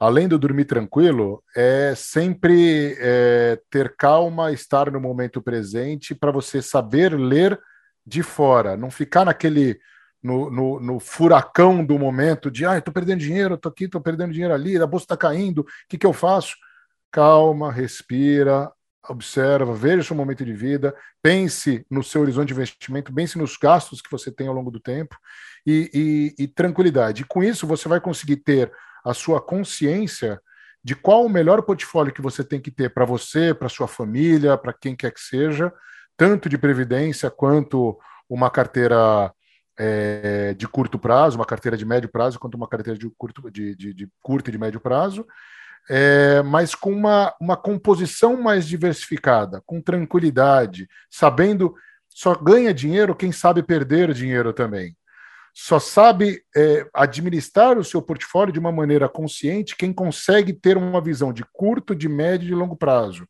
[0.00, 6.62] além do dormir tranquilo, é sempre é, ter calma, estar no momento presente para você
[6.62, 7.60] saber ler
[8.06, 9.78] de fora, não ficar naquele
[10.22, 14.32] no, no, no furacão do momento de ah, estou perdendo dinheiro, estou aqui, estou perdendo
[14.32, 16.56] dinheiro ali, a bolsa está caindo, o que, que eu faço?
[17.10, 18.70] Calma, respira,
[19.06, 23.56] observa, veja o seu momento de vida, pense no seu horizonte de investimento, pense nos
[23.56, 25.16] gastos que você tem ao longo do tempo
[25.66, 27.22] e, e, e tranquilidade.
[27.22, 28.72] E com isso você vai conseguir ter
[29.04, 30.40] a sua consciência
[30.82, 34.56] de qual o melhor portfólio que você tem que ter para você, para sua família,
[34.56, 35.72] para quem quer que seja,
[36.16, 37.98] tanto de previdência quanto
[38.28, 39.32] uma carteira
[39.78, 43.74] é, de curto prazo, uma carteira de médio prazo, quanto uma carteira de curto, de,
[43.74, 45.26] de, de curto e de médio prazo,
[45.88, 51.74] é, mas com uma, uma composição mais diversificada, com tranquilidade, sabendo
[52.08, 54.96] só ganha dinheiro quem sabe perder dinheiro também.
[55.54, 61.00] Só sabe é, administrar o seu portfólio de uma maneira consciente quem consegue ter uma
[61.00, 63.26] visão de curto, de médio e de longo prazo.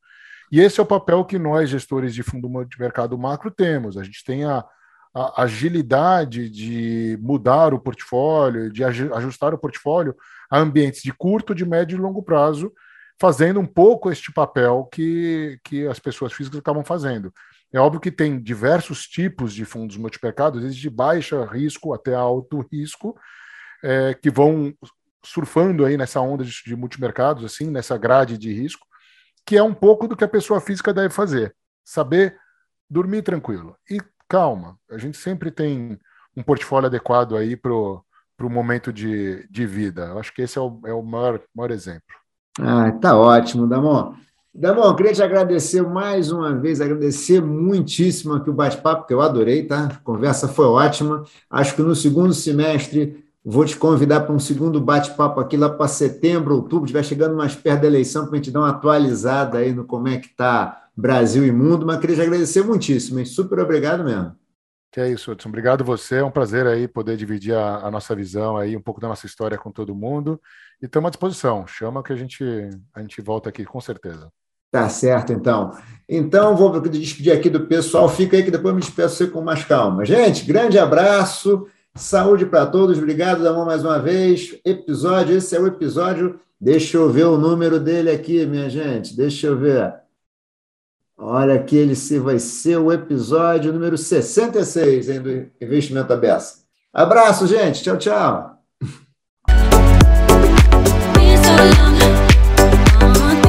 [0.53, 3.97] E esse é o papel que nós, gestores de fundo de mercado macro, temos.
[3.97, 4.65] A gente tem a,
[5.15, 10.15] a agilidade de mudar o portfólio, de ajustar o portfólio
[10.51, 12.73] a ambientes de curto, de médio e longo prazo,
[13.21, 17.33] fazendo um pouco este papel que, que as pessoas físicas acabam fazendo.
[17.73, 22.67] É óbvio que tem diversos tipos de fundos multimercados, desde de baixa risco até alto
[22.71, 23.17] risco,
[23.83, 24.75] é, que vão
[25.25, 28.87] surfando aí nessa onda de, de multimercados, assim, nessa grade de risco,
[29.47, 31.55] que é um pouco do que a pessoa física deve fazer.
[31.85, 32.37] Saber
[32.89, 33.77] dormir tranquilo.
[33.89, 35.99] E calma, a gente sempre tem
[36.37, 38.05] um portfólio adequado aí para o
[38.41, 40.07] momento de, de vida.
[40.07, 42.17] Eu acho que esse é o, é o maior, maior exemplo.
[42.59, 44.15] Ah, tá ótimo, Damon.
[44.53, 49.63] Damon, queria te agradecer mais uma vez, agradecer muitíssimo aqui o bate-papo, que eu adorei,
[49.65, 49.85] tá?
[49.85, 51.25] A conversa foi ótima.
[51.49, 55.87] Acho que no segundo semestre vou te convidar para um segundo bate-papo aqui lá para
[55.87, 59.73] setembro, outubro, estiver chegando mais perto da eleição, para a gente dar uma atualizada aí
[59.73, 63.25] no como é que está Brasil e mundo, mas queria te agradecer muitíssimo, hein?
[63.25, 64.37] super obrigado mesmo.
[64.93, 65.49] Que é isso, Hudson.
[65.49, 66.17] Obrigado você.
[66.17, 69.25] É um prazer aí poder dividir a, a, nossa visão aí, um pouco da nossa
[69.25, 70.41] história com todo mundo.
[70.83, 71.65] E estamos à disposição.
[71.65, 72.45] Chama que a gente,
[72.93, 74.33] a gente volta aqui, com certeza.
[74.71, 75.73] Tá certo, então.
[76.09, 78.09] Então, vou despedir aqui do pessoal.
[78.09, 80.05] Fica aí que depois me despeço com mais calma.
[80.05, 81.67] Gente, grande abraço.
[81.95, 82.99] Saúde para todos.
[82.99, 84.59] Obrigado, Damon, mais uma vez.
[84.65, 86.41] Episódio, esse é o episódio.
[86.61, 89.17] Deixa eu ver o número dele aqui, minha gente.
[89.17, 89.95] Deixa eu ver.
[91.17, 96.61] Olha aqui, ele se vai ser o episódio número 66 hein, do Investimento Aberto.
[96.93, 97.83] Abraço, gente.
[97.83, 98.60] Tchau, tchau.